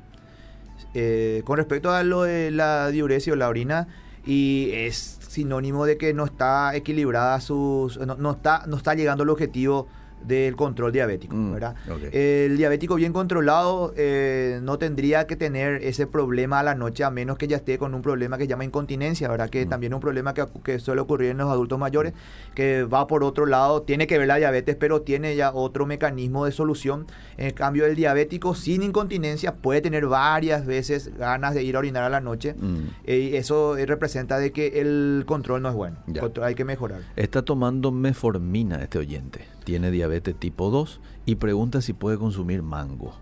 Eh, 0.95 1.43
con 1.45 1.55
respecto 1.55 1.89
a 1.91 2.03
lo 2.03 2.23
de 2.23 2.51
la 2.51 2.89
diuresis 2.89 3.31
o 3.31 3.37
la 3.37 3.47
orina, 3.47 3.87
y 4.25 4.71
es 4.73 5.17
sinónimo 5.29 5.85
de 5.85 5.97
que 5.97 6.13
no 6.13 6.25
está 6.25 6.75
equilibrada 6.75 7.39
sus, 7.39 7.97
no, 7.99 8.31
está, 8.31 8.65
no 8.67 8.75
está 8.75 8.95
llegando 8.95 9.23
al 9.23 9.29
objetivo 9.29 9.87
del 10.25 10.55
control 10.55 10.91
diabético. 10.91 11.35
Mm, 11.35 11.53
¿verdad? 11.53 11.75
El 12.11 12.57
diabético 12.57 12.95
bien 12.95 13.13
controlado 13.13 13.93
eh, 13.95 14.59
no 14.61 14.77
tendría 14.77 15.27
que 15.27 15.35
tener 15.35 15.83
ese 15.83 16.07
problema 16.07 16.59
a 16.59 16.63
la 16.63 16.75
noche 16.75 17.03
a 17.03 17.09
menos 17.09 17.37
que 17.37 17.47
ya 17.47 17.57
esté 17.57 17.77
con 17.77 17.93
un 17.93 18.01
problema 18.01 18.37
que 18.37 18.43
se 18.43 18.49
llama 18.49 18.65
incontinencia, 18.65 19.27
¿verdad? 19.29 19.49
que 19.49 19.65
mm. 19.65 19.69
también 19.69 19.93
es 19.93 19.95
un 19.95 20.01
problema 20.01 20.33
que, 20.33 20.79
suele 20.79 21.01
ocurrir 21.01 21.31
en 21.31 21.37
los 21.37 21.49
adultos 21.49 21.77
mayores, 21.79 22.13
que 22.55 22.83
va 22.83 23.07
por 23.07 23.23
otro 23.23 23.45
lado, 23.45 23.81
tiene 23.81 24.07
que 24.07 24.17
ver 24.17 24.27
la 24.27 24.37
diabetes, 24.37 24.75
pero 24.75 25.01
tiene 25.01 25.35
ya 25.35 25.51
otro 25.53 25.85
mecanismo 25.85 26.45
de 26.45 26.51
solución. 26.51 27.07
En 27.37 27.51
cambio, 27.53 27.85
el 27.85 27.95
diabético 27.95 28.55
sin 28.55 28.83
incontinencia 28.83 29.55
puede 29.55 29.81
tener 29.81 30.05
varias 30.07 30.65
veces 30.65 31.15
ganas 31.17 31.53
de 31.53 31.63
ir 31.63 31.75
a 31.75 31.79
orinar 31.79 32.03
a 32.03 32.09
la 32.09 32.21
noche 32.21 32.53
mm. 32.53 32.77
eh, 33.05 33.17
y 33.31 33.35
eso 33.35 33.75
representa 33.75 34.37
de 34.37 34.51
que 34.51 34.79
el 34.81 35.23
control 35.25 35.61
no 35.61 35.69
es 35.69 35.75
bueno, 35.75 35.97
hay 36.41 36.55
que 36.55 36.65
mejorar. 36.65 37.01
Está 37.15 37.41
tomando 37.43 37.91
meformina 37.91 38.81
este 38.81 38.99
oyente 38.99 39.45
tiene 39.63 39.91
diabetes 39.91 40.35
tipo 40.35 40.69
2 40.69 41.01
y 41.25 41.35
pregunta 41.35 41.81
si 41.81 41.93
puede 41.93 42.17
consumir 42.17 42.61
mango. 42.61 43.15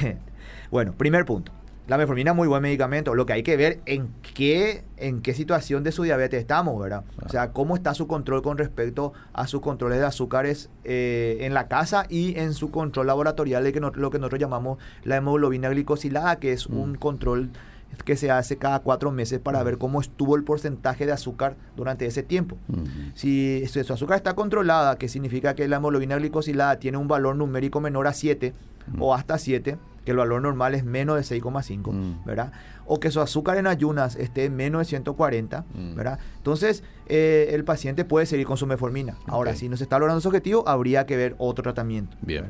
bueno, 0.70 0.92
primer 0.96 1.24
punto. 1.24 1.52
La 1.86 1.96
metformina 1.96 2.32
es 2.32 2.36
muy 2.36 2.48
buen 2.48 2.62
medicamento. 2.62 3.14
Lo 3.14 3.26
que 3.26 3.32
hay 3.34 3.44
que 3.44 3.56
ver 3.56 3.80
en 3.86 4.08
qué, 4.34 4.82
en 4.96 5.22
qué 5.22 5.34
situación 5.34 5.84
de 5.84 5.92
su 5.92 6.02
diabetes 6.02 6.40
estamos, 6.40 6.80
¿verdad? 6.82 7.04
O 7.24 7.28
sea, 7.28 7.52
cómo 7.52 7.76
está 7.76 7.94
su 7.94 8.08
control 8.08 8.42
con 8.42 8.58
respecto 8.58 9.12
a 9.32 9.46
sus 9.46 9.60
controles 9.60 10.00
de 10.00 10.04
azúcares 10.06 10.68
eh, 10.82 11.38
en 11.42 11.54
la 11.54 11.68
casa 11.68 12.06
y 12.08 12.36
en 12.40 12.54
su 12.54 12.72
control 12.72 13.06
laboratorial 13.06 13.62
de 13.62 13.72
que 13.72 13.78
lo 13.78 14.10
que 14.10 14.18
nosotros 14.18 14.40
llamamos 14.40 14.78
la 15.04 15.16
hemoglobina 15.16 15.68
glicosilada, 15.68 16.40
que 16.40 16.52
es 16.52 16.68
mm. 16.68 16.76
un 16.76 16.94
control 16.96 17.50
que 18.04 18.16
se 18.16 18.30
hace 18.30 18.56
cada 18.56 18.80
cuatro 18.80 19.10
meses 19.10 19.40
para 19.40 19.62
ver 19.62 19.78
cómo 19.78 20.00
estuvo 20.00 20.36
el 20.36 20.44
porcentaje 20.44 21.06
de 21.06 21.12
azúcar 21.12 21.56
durante 21.76 22.06
ese 22.06 22.22
tiempo. 22.22 22.56
si, 23.14 23.66
su 23.66 23.92
azúcar 23.92 24.16
está 24.16 24.34
controlada, 24.34 24.96
que 24.96 25.08
significa 25.08 25.54
que 25.54 25.68
la 25.68 25.76
hemoglobina 25.76 26.16
glicosilada 26.16 26.78
tiene 26.78 26.98
un 26.98 27.08
valor 27.08 27.36
numérico 27.36 27.80
menor 27.80 28.06
a 28.06 28.12
7 28.12 28.54
o 28.98 29.14
hasta 29.14 29.38
7, 29.38 29.78
que 30.06 30.12
el 30.12 30.16
valor 30.16 30.40
normal 30.40 30.74
es 30.74 30.84
menos 30.84 31.16
de 31.16 31.40
6,5, 31.40 31.92
mm. 31.92 32.24
¿verdad? 32.24 32.52
O 32.86 33.00
que 33.00 33.10
su 33.10 33.20
azúcar 33.20 33.58
en 33.58 33.66
ayunas 33.66 34.14
esté 34.14 34.48
menos 34.48 34.82
de 34.82 34.84
140, 34.84 35.64
mm. 35.74 35.94
¿verdad? 35.96 36.20
Entonces, 36.36 36.84
eh, 37.08 37.48
el 37.50 37.64
paciente 37.64 38.04
puede 38.04 38.24
seguir 38.24 38.46
con 38.46 38.56
su 38.56 38.66
meformina. 38.66 39.16
Ahora, 39.26 39.56
si 39.56 39.68
no 39.68 39.76
se 39.76 39.82
está 39.82 39.98
logrando 39.98 40.20
su 40.20 40.28
objetivo, 40.28 40.66
habría 40.68 41.06
que 41.06 41.16
ver 41.16 41.34
otro 41.38 41.64
tratamiento. 41.64 42.16
Bien. 42.22 42.46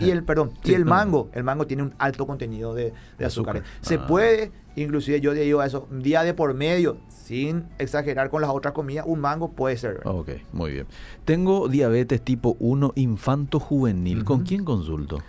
Y, 0.00 0.10
el, 0.10 0.24
perdón, 0.24 0.52
y 0.64 0.74
el 0.74 0.84
mango, 0.84 1.30
el 1.32 1.44
mango 1.44 1.66
tiene 1.66 1.84
un 1.84 1.94
alto 1.98 2.26
contenido 2.26 2.74
de, 2.74 2.92
azúcar. 3.24 3.62
Se 3.82 3.94
ah. 3.94 4.06
puede, 4.08 4.50
inclusive 4.74 5.20
yo 5.20 5.32
digo 5.32 5.60
a 5.60 5.66
eso, 5.66 5.86
un 5.92 6.02
día 6.02 6.24
de 6.24 6.34
por 6.34 6.54
medio, 6.54 6.98
sin 7.08 7.66
exagerar 7.78 8.30
con 8.30 8.42
las 8.42 8.50
otras 8.50 8.74
comidas, 8.74 9.04
un 9.06 9.20
mango 9.20 9.52
puede 9.52 9.76
ser. 9.76 10.00
Ok, 10.04 10.30
muy 10.52 10.72
bien. 10.72 10.86
Tengo 11.24 11.68
diabetes 11.68 12.20
tipo 12.22 12.56
1 12.58 12.94
infanto 12.96 13.60
juvenil. 13.60 14.24
¿Con 14.24 14.42
quién 14.42 14.64
consulto? 14.64 15.22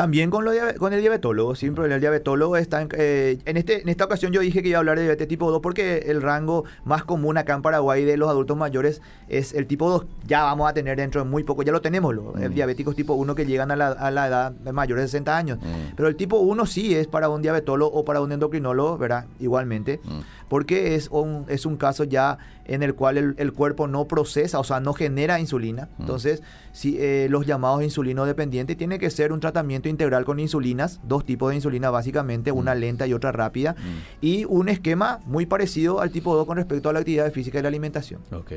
También 0.00 0.30
con, 0.30 0.46
lo 0.46 0.52
con 0.78 0.94
el 0.94 1.02
diabetólogo, 1.02 1.52
problema. 1.52 1.96
El 1.96 2.00
diabetólogo 2.00 2.56
está 2.56 2.80
en, 2.80 2.88
eh, 2.96 3.38
en, 3.44 3.58
este, 3.58 3.82
en 3.82 3.88
esta 3.90 4.06
ocasión 4.06 4.32
yo 4.32 4.40
dije 4.40 4.62
que 4.62 4.70
iba 4.70 4.78
a 4.78 4.80
hablar 4.80 4.96
de 4.96 5.02
diabetes 5.02 5.28
tipo 5.28 5.50
2 5.50 5.60
porque 5.60 6.04
el 6.06 6.22
rango 6.22 6.64
más 6.84 7.04
común 7.04 7.36
acá 7.36 7.52
en 7.52 7.60
Paraguay 7.60 8.06
de 8.06 8.16
los 8.16 8.30
adultos 8.30 8.56
mayores 8.56 9.02
es 9.28 9.52
el 9.52 9.66
tipo 9.66 9.90
2. 9.90 10.06
Ya 10.26 10.44
vamos 10.44 10.70
a 10.70 10.72
tener 10.72 10.96
dentro 10.96 11.22
de 11.22 11.28
muy 11.28 11.44
poco, 11.44 11.64
ya 11.64 11.72
lo 11.72 11.82
tenemos, 11.82 12.14
los 12.14 12.34
mm. 12.34 12.54
diabéticos 12.54 12.96
tipo 12.96 13.12
1 13.12 13.34
que 13.34 13.44
llegan 13.44 13.70
a 13.72 13.76
la, 13.76 13.88
a 13.88 14.10
la 14.10 14.26
edad 14.26 14.52
de 14.52 14.72
mayores 14.72 15.04
de 15.04 15.08
60 15.08 15.36
años. 15.36 15.58
Mm. 15.58 15.96
Pero 15.96 16.08
el 16.08 16.16
tipo 16.16 16.38
1 16.38 16.64
sí 16.64 16.94
es 16.94 17.06
para 17.06 17.28
un 17.28 17.42
diabetólogo 17.42 17.94
o 17.94 18.02
para 18.02 18.22
un 18.22 18.32
endocrinólogo, 18.32 18.96
¿verdad? 18.96 19.26
Igualmente. 19.38 20.00
Mm. 20.02 20.20
Porque 20.50 20.96
es 20.96 21.08
un, 21.12 21.46
es 21.48 21.64
un 21.64 21.76
caso 21.76 22.02
ya 22.02 22.38
en 22.64 22.82
el 22.82 22.94
cual 22.94 23.34
el, 23.36 23.52
cuerpo 23.52 23.86
no 23.86 24.06
procesa, 24.06 24.58
o 24.58 24.64
sea, 24.64 24.80
no 24.80 24.94
genera 24.94 25.40
insulina. 25.40 25.88
Mm. 25.96 26.02
Entonces, 26.02 26.42
si, 26.72 26.96
eh, 26.98 27.28
los 27.30 27.46
llamados 27.46 27.82
insulino 27.82 28.26
dependientes 28.26 28.76
tiene 28.76 28.98
que 28.98 29.10
ser 29.10 29.32
un 29.32 29.40
tratamiento 29.40 29.88
integral 29.88 30.24
con 30.24 30.40
insulinas, 30.40 31.00
dos 31.04 31.24
tipos 31.24 31.50
de 31.50 31.56
insulina 31.56 31.90
básicamente, 31.90 32.50
una 32.52 32.74
mm. 32.74 32.78
lenta 32.78 33.06
y 33.06 33.12
otra 33.12 33.30
rápida, 33.30 33.72
mm. 33.72 34.24
y 34.24 34.44
un 34.44 34.68
esquema 34.68 35.20
muy 35.26 35.46
parecido 35.46 36.00
al 36.00 36.10
tipo 36.10 36.34
2 36.34 36.46
con 36.46 36.56
respecto 36.56 36.88
a 36.88 36.92
la 36.92 36.98
actividad 36.98 37.32
física 37.32 37.60
y 37.60 37.62
la 37.62 37.68
alimentación. 37.68 38.20
Ok. 38.32 38.52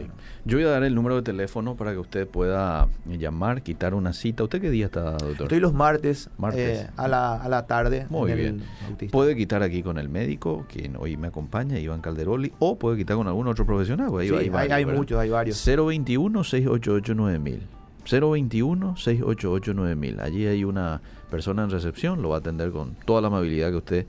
Yo 0.45 0.57
voy 0.57 0.65
a 0.65 0.69
dar 0.69 0.83
el 0.83 0.95
número 0.95 1.15
de 1.17 1.21
teléfono 1.21 1.75
para 1.75 1.91
que 1.91 1.99
usted 1.99 2.27
pueda 2.27 2.87
llamar, 3.05 3.61
quitar 3.61 3.93
una 3.93 4.13
cita. 4.13 4.43
¿Usted 4.43 4.61
qué 4.61 4.69
día 4.69 4.85
está, 4.85 5.11
doctor? 5.11 5.43
Estoy 5.43 5.59
los 5.59 5.73
martes, 5.73 6.29
eh, 6.53 6.87
a, 6.97 7.07
la, 7.07 7.35
a, 7.35 7.49
la, 7.49 7.67
tarde. 7.67 8.07
Muy 8.09 8.33
bien. 8.33 8.63
Puede 9.11 9.35
quitar 9.35 9.61
aquí 9.63 9.83
con 9.83 9.97
el 9.97 10.09
médico, 10.09 10.65
quien 10.67 10.95
hoy 10.97 11.17
me 11.17 11.27
acompaña, 11.27 11.79
Iván 11.83 12.01
Calderoli, 12.01 12.51
o 12.59 12.77
puede 12.77 12.97
quitar 12.97 13.15
con 13.17 13.27
algún 13.27 13.47
otro 13.47 13.65
profesional 13.65 14.11
hay, 14.19 14.85
muchos, 14.85 15.19
hay 15.19 15.29
varios. 15.29 15.67
021-688-9000. 15.67 17.59
021-688-9000. 18.05 20.19
Allí 20.19 20.45
hay 20.45 20.63
una 20.63 21.01
persona 21.29 21.63
en 21.63 21.71
recepción, 21.71 22.21
lo 22.21 22.29
va 22.29 22.37
a 22.37 22.39
atender 22.39 22.71
con 22.71 22.95
toda 23.05 23.19
la 23.21 23.27
amabilidad 23.27 23.71
que 23.71 23.77
usted 23.77 24.07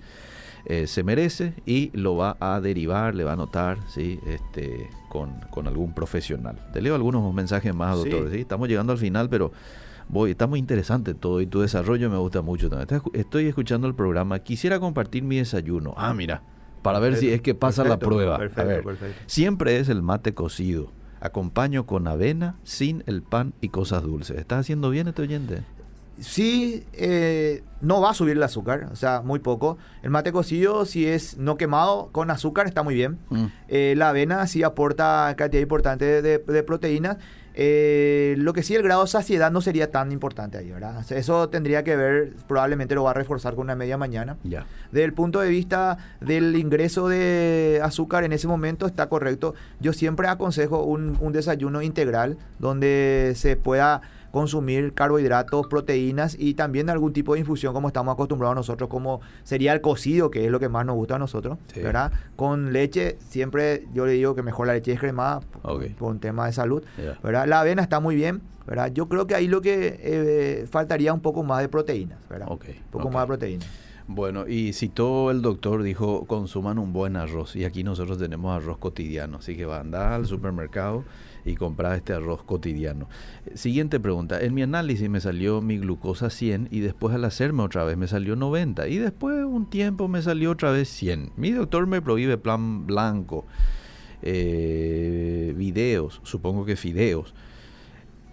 eh, 0.67 0.87
se 0.87 1.03
merece 1.05 1.55
y 1.67 1.91
lo 1.95 2.17
va 2.17 2.37
a 2.41 2.61
derivar, 2.61 3.15
le 3.15 3.25
va 3.25 3.31
a 3.31 3.35
anotar 3.35 3.79
¿sí? 3.89 4.19
este, 4.27 4.89
con, 5.09 5.67
algún 5.67 5.95
profesional. 5.95 6.59
Te 6.73 6.81
leo 6.81 6.95
algunos 6.95 7.35
mensajes 7.35 7.75
más, 7.75 7.99
doctor. 7.99 8.31
Sí. 8.31 8.41
Estamos 8.41 8.69
llegando 8.69 8.93
al 8.93 8.99
final, 8.99 9.29
pero 9.29 9.53
voy, 10.09 10.33
está 10.33 10.47
muy 10.47 10.59
interesante 10.59 11.15
todo 11.15 11.41
y 11.41 11.47
tu 11.47 11.61
desarrollo 11.61 12.11
me 12.11 12.17
gusta 12.17 12.43
mucho 12.43 12.71
también. 12.71 13.03
Estoy 13.13 13.47
escuchando 13.47 13.87
el 13.87 13.95
programa, 13.95 14.39
quisiera 14.39 14.81
compartir 14.81 15.23
mi 15.23 15.37
desayuno. 15.37 15.95
Ah, 15.97 16.15
mira 16.15 16.43
para 16.85 16.99
ver 16.99 17.17
si 17.17 17.33
es 17.33 17.41
que 17.41 17.55
pasa 17.55 17.83
la 17.83 17.99
prueba. 17.99 18.37
Perfecto, 18.37 18.85
perfecto. 18.85 19.23
Siempre 19.27 19.79
es 19.79 19.89
el 19.89 20.03
mate 20.03 20.35
cocido. 20.35 20.93
Acompaño 21.19 21.87
con 21.87 22.07
avena, 22.07 22.57
sin 22.63 23.03
el 23.07 23.23
pan 23.23 23.55
y 23.63 23.71
cosas 23.71 24.03
dulces. 24.03 24.37
¿Estás 24.37 24.61
haciendo 24.61 24.91
bien 24.91 25.09
este 25.09 25.23
oyente? 25.23 25.63
Sí, 26.21 26.85
eh, 26.93 27.65
no 27.81 28.03
va 28.03 28.11
a 28.11 28.15
subir 28.15 28.37
el 28.37 28.43
azúcar, 28.43 28.91
o 28.93 28.97
sea, 28.97 29.23
muy 29.23 29.39
poco. 29.39 29.79
El 30.03 30.11
mate 30.11 30.31
cocido, 30.31 30.85
si 30.85 31.07
es 31.07 31.39
no 31.39 31.57
quemado 31.57 32.11
con 32.13 32.31
azúcar, 32.31 32.67
está 32.67 32.83
muy 32.83 32.95
bien. 32.95 33.19
Mm. 33.31 33.47
Eh, 33.69 33.95
la 33.97 34.11
avena 34.11 34.47
sí 34.47 34.63
aporta 34.63 35.35
cantidad 35.39 35.63
importante 35.63 36.21
de, 36.21 36.39
de 36.39 36.63
proteínas 36.63 37.17
eh, 37.57 38.35
lo 38.39 38.53
que 38.53 38.65
sí, 38.65 38.75
el 38.75 38.83
grado 38.83 39.03
de 39.03 39.09
saciedad 39.09 39.53
no 39.53 39.61
sería 39.61 39.91
tan 39.91 40.11
importante 40.11 40.59
ahí, 40.59 40.71
¿verdad? 40.71 41.05
Eso 41.13 41.49
tendría 41.49 41.85
que 41.85 41.95
ver, 41.95 42.33
probablemente 42.49 42.97
lo 42.97 43.05
va 43.05 43.13
a 43.13 43.15
reforzar 43.15 43.55
con 43.55 43.63
una 43.63 43.77
media 43.77 43.97
mañana. 43.97 44.37
Ya. 44.43 44.67
Desde 44.91 45.05
el 45.05 45.13
punto 45.13 45.41
de 45.41 45.49
vista 45.49 45.99
del 46.21 46.57
ingreso 46.57 47.09
de 47.09 47.81
azúcar 47.83 48.25
en 48.25 48.33
ese 48.33 48.49
momento 48.49 48.87
está 48.87 49.09
correcto. 49.09 49.55
Yo 49.81 49.93
siempre 49.93 50.27
aconsejo 50.27 50.83
un, 50.83 51.17
un 51.21 51.33
desayuno 51.33 51.81
integral 51.81 52.37
donde 52.59 53.35
se 53.37 53.57
pueda 53.57 54.03
consumir 54.35 54.95
carbohidratos, 54.95 55.69
proteínas 55.69 56.37
y 56.37 56.55
también 56.55 56.91
algún 56.91 57.13
tipo 57.13 57.35
de 57.35 57.39
infusión 57.39 57.73
como 57.73 57.87
estamos 57.87 58.15
acostumbrados 58.15 58.57
nosotros, 58.57 58.91
como 58.91 59.21
sería 59.45 59.73
el 59.73 59.81
cocido, 59.81 60.29
que 60.29 60.45
es 60.45 60.51
lo 60.51 60.59
que 60.59 60.69
más 60.69 60.85
nos 60.85 60.97
gusta 60.97 61.15
a 61.15 61.19
nosotros, 61.21 61.57
¿verdad? 61.77 62.11
Con 62.35 62.73
leche, 62.73 63.17
siempre 63.29 63.87
yo 63.95 64.07
le 64.07 64.15
digo 64.15 64.35
que 64.35 64.43
mejor 64.43 64.67
la 64.67 64.73
leche 64.73 64.91
es 64.91 64.99
cremada 64.99 65.39
por 65.63 66.11
un 66.11 66.19
tema 66.19 66.47
de 66.47 66.53
salud, 66.53 66.83
¿verdad? 67.23 67.47
La 67.47 67.61
avena 67.61 67.81
está 67.81 68.01
muy 68.01 68.17
bien, 68.17 68.43
¿verdad? 68.67 68.91
Yo 68.93 69.09
creo 69.09 69.29
que 69.29 69.37
ahí 69.37 69.47
lo 69.47 69.61
que 69.61 70.01
eh, 70.01 70.67
faltaría 70.69 71.15
un 71.15 71.21
poco 71.21 71.45
más 71.45 71.61
de 71.61 71.69
proteínas, 71.69 72.19
¿verdad? 72.29 72.49
Un 72.51 72.59
poco 72.91 73.11
más 73.11 73.23
de 73.23 73.27
proteínas. 73.29 73.69
Bueno, 74.09 74.49
y 74.49 74.73
citó 74.73 75.31
el 75.31 75.43
doctor, 75.43 75.85
dijo, 75.85 76.27
consuman 76.27 76.79
un 76.79 76.93
buen 76.93 77.17
arroz. 77.17 77.57
Y 77.57 77.65
aquí 77.65 77.85
nosotros 77.85 78.19
tenemos 78.19 78.55
arroz 78.55 78.79
cotidiano, 78.79 79.39
así 79.39 79.57
que 79.57 79.65
va 79.65 79.79
a 79.79 79.81
andar 79.81 80.13
al 80.13 80.27
supermercado 80.27 81.05
y 81.45 81.55
comprar 81.57 81.97
este 81.97 82.13
arroz 82.13 82.43
cotidiano. 82.43 83.09
Siguiente 83.55 84.01
pregunta. 84.01 84.41
En 84.41 84.55
mi 84.55 84.63
análisis 84.63 85.09
me 85.09 85.21
salió 85.21 85.61
mi 85.61 85.79
glucosa 85.79 86.31
100 86.31 86.69
y 86.71 86.81
después 86.81 87.15
al 87.15 87.25
hacerme 87.25 87.63
otra 87.63 87.85
vez 87.85 87.97
me 87.97 88.07
salió 88.07 88.37
90 88.37 88.89
y 88.89 88.99
después 88.99 89.45
un 89.45 89.69
tiempo 89.69 90.09
me 90.09 90.23
salió 90.23 90.51
otra 90.51 90.71
vez 90.71 90.89
100. 90.89 91.33
Mi 91.37 91.51
doctor 91.51 91.87
me 91.87 92.01
prohíbe 92.01 92.39
plan 92.39 92.87
blanco, 92.87 93.45
eh, 94.23 95.55
videos, 95.57 96.21
supongo 96.23 96.65
que 96.65 96.77
fideos. 96.77 97.35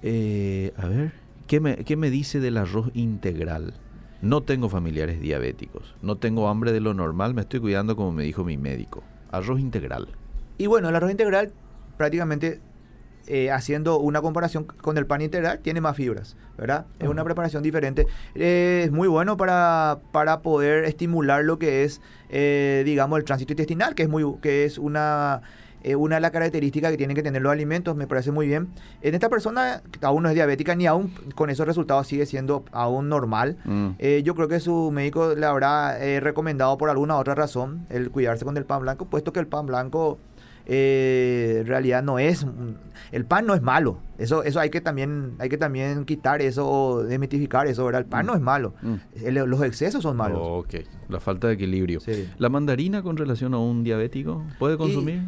Eh, 0.03 0.73
a 0.77 0.87
ver, 0.87 1.11
¿qué 1.47 1.59
me, 1.59 1.77
¿qué 1.77 1.95
me 1.95 2.09
dice 2.09 2.39
del 2.39 2.57
arroz 2.57 2.91
integral? 2.93 3.73
No 4.21 4.41
tengo 4.41 4.69
familiares 4.69 5.19
diabéticos, 5.19 5.95
no 6.01 6.15
tengo 6.17 6.47
hambre 6.47 6.71
de 6.71 6.79
lo 6.79 6.93
normal, 6.93 7.33
me 7.33 7.41
estoy 7.41 7.59
cuidando 7.59 7.95
como 7.95 8.11
me 8.11 8.23
dijo 8.23 8.43
mi 8.43 8.57
médico. 8.57 9.03
Arroz 9.31 9.59
integral. 9.59 10.09
Y 10.57 10.67
bueno, 10.67 10.89
el 10.89 10.95
arroz 10.95 11.09
integral 11.09 11.53
prácticamente 11.97 12.59
eh, 13.27 13.51
haciendo 13.51 13.99
una 13.99 14.21
comparación 14.21 14.65
con 14.65 14.97
el 14.97 15.05
pan 15.05 15.21
integral, 15.21 15.59
tiene 15.59 15.81
más 15.81 15.95
fibras, 15.95 16.35
¿verdad? 16.57 16.85
Es 16.99 17.07
una 17.07 17.23
preparación 17.23 17.63
diferente. 17.63 18.07
Eh, 18.35 18.83
es 18.85 18.91
muy 18.91 19.07
bueno 19.07 19.37
para, 19.37 19.99
para 20.11 20.41
poder 20.41 20.85
estimular 20.85 21.43
lo 21.43 21.59
que 21.59 21.83
es, 21.83 22.01
eh, 22.29 22.83
digamos, 22.85 23.19
el 23.19 23.25
tránsito 23.25 23.53
intestinal, 23.53 23.95
que 23.95 24.03
es, 24.03 24.09
muy, 24.09 24.25
que 24.41 24.65
es 24.65 24.77
una 24.77 25.41
eh, 25.83 25.95
una 25.95 26.15
de 26.15 26.21
las 26.21 26.31
características 26.31 26.91
que 26.91 26.97
tienen 26.97 27.15
que 27.15 27.23
tener 27.23 27.41
los 27.41 27.51
alimentos, 27.51 27.95
me 27.95 28.05
parece 28.05 28.31
muy 28.31 28.47
bien. 28.47 28.69
En 29.01 29.15
esta 29.15 29.29
persona, 29.29 29.81
aún 30.01 30.23
no 30.23 30.29
es 30.29 30.35
diabética, 30.35 30.75
ni 30.75 30.85
aún 30.85 31.11
con 31.35 31.49
esos 31.49 31.65
resultados 31.65 32.07
sigue 32.07 32.25
siendo 32.25 32.63
aún 32.71 33.09
normal. 33.09 33.57
Mm. 33.65 33.89
Eh, 33.97 34.21
yo 34.23 34.35
creo 34.35 34.47
que 34.47 34.59
su 34.59 34.91
médico 34.91 35.33
le 35.35 35.45
habrá 35.45 35.97
eh, 35.99 36.19
recomendado 36.19 36.77
por 36.77 36.89
alguna 36.89 37.17
otra 37.17 37.33
razón 37.35 37.87
el 37.89 38.11
cuidarse 38.11 38.45
con 38.45 38.57
el 38.57 38.65
pan 38.65 38.81
blanco, 38.81 39.05
puesto 39.05 39.33
que 39.33 39.39
el 39.39 39.47
pan 39.47 39.65
blanco 39.65 40.19
eh, 40.65 41.57
en 41.61 41.67
realidad 41.67 42.03
no 42.03 42.19
es 42.19 42.45
el 43.11 43.25
pan 43.25 43.45
no 43.45 43.53
es 43.53 43.61
malo 43.61 43.99
eso 44.17 44.43
eso 44.43 44.59
hay 44.59 44.69
que 44.69 44.81
también 44.81 45.35
hay 45.39 45.49
que 45.49 45.57
también 45.57 46.05
quitar 46.05 46.41
eso 46.41 46.69
o 46.69 47.03
demitificar 47.03 47.67
eso 47.67 47.83
verdad 47.85 48.01
el 48.01 48.07
pan 48.07 48.25
mm. 48.25 48.27
no 48.27 48.35
es 48.35 48.41
malo 48.41 48.73
mm. 48.81 48.95
los 49.45 49.61
excesos 49.63 50.03
son 50.03 50.17
malos 50.17 50.39
ok 50.41 50.75
la 51.09 51.19
falta 51.19 51.47
de 51.47 51.53
equilibrio 51.53 51.99
la 52.37 52.49
mandarina 52.49 53.01
con 53.01 53.17
relación 53.17 53.53
a 53.53 53.59
un 53.59 53.83
diabético 53.83 54.43
puede 54.59 54.77
consumir 54.77 55.23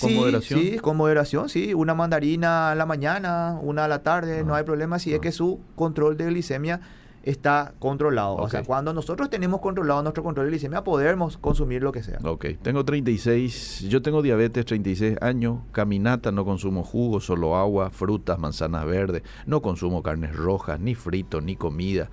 con 0.00 0.14
moderación 0.14 0.60
sí 0.60 0.78
con 0.78 0.96
moderación 0.96 1.48
sí 1.48 1.74
una 1.74 1.94
mandarina 1.94 2.72
a 2.72 2.74
la 2.74 2.86
mañana 2.86 3.58
una 3.62 3.84
a 3.84 3.88
la 3.88 4.02
tarde 4.02 4.44
no 4.44 4.54
ah. 4.54 4.58
hay 4.58 4.64
problema 4.64 4.98
si 4.98 5.12
es 5.12 5.18
ah. 5.18 5.20
que 5.20 5.32
su 5.32 5.60
control 5.74 6.16
de 6.16 6.26
glicemia 6.26 6.80
está 7.24 7.74
controlado. 7.78 8.36
O 8.36 8.48
sea, 8.48 8.62
cuando 8.62 8.92
nosotros 8.92 9.30
tenemos 9.30 9.60
controlado 9.60 10.02
nuestro 10.02 10.22
control 10.22 10.46
de 10.46 10.50
glicemia, 10.52 10.84
podemos 10.84 11.36
consumir 11.38 11.82
lo 11.82 11.90
que 11.90 12.02
sea. 12.02 12.18
Ok, 12.24 12.46
tengo 12.62 12.84
36, 12.84 13.86
yo 13.88 14.02
tengo 14.02 14.22
diabetes, 14.22 14.64
36 14.66 15.18
años, 15.20 15.60
caminata, 15.72 16.30
no 16.30 16.44
consumo 16.44 16.82
jugo, 16.84 17.20
solo 17.20 17.56
agua, 17.56 17.90
frutas, 17.90 18.38
manzanas 18.38 18.84
verdes, 18.86 19.22
no 19.46 19.62
consumo 19.62 20.02
carnes 20.02 20.36
rojas, 20.36 20.78
ni 20.78 20.94
frito, 20.94 21.40
ni 21.40 21.56
comida. 21.56 22.10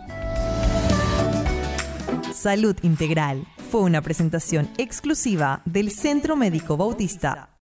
Salud 2.43 2.75
Integral. 2.83 3.47
Fue 3.71 3.83
una 3.83 4.03
presentación 4.03 4.69
exclusiva 4.77 5.63
del 5.65 5.93
Centro 5.93 6.35
Médico 6.35 6.77
Bautista 6.77 7.49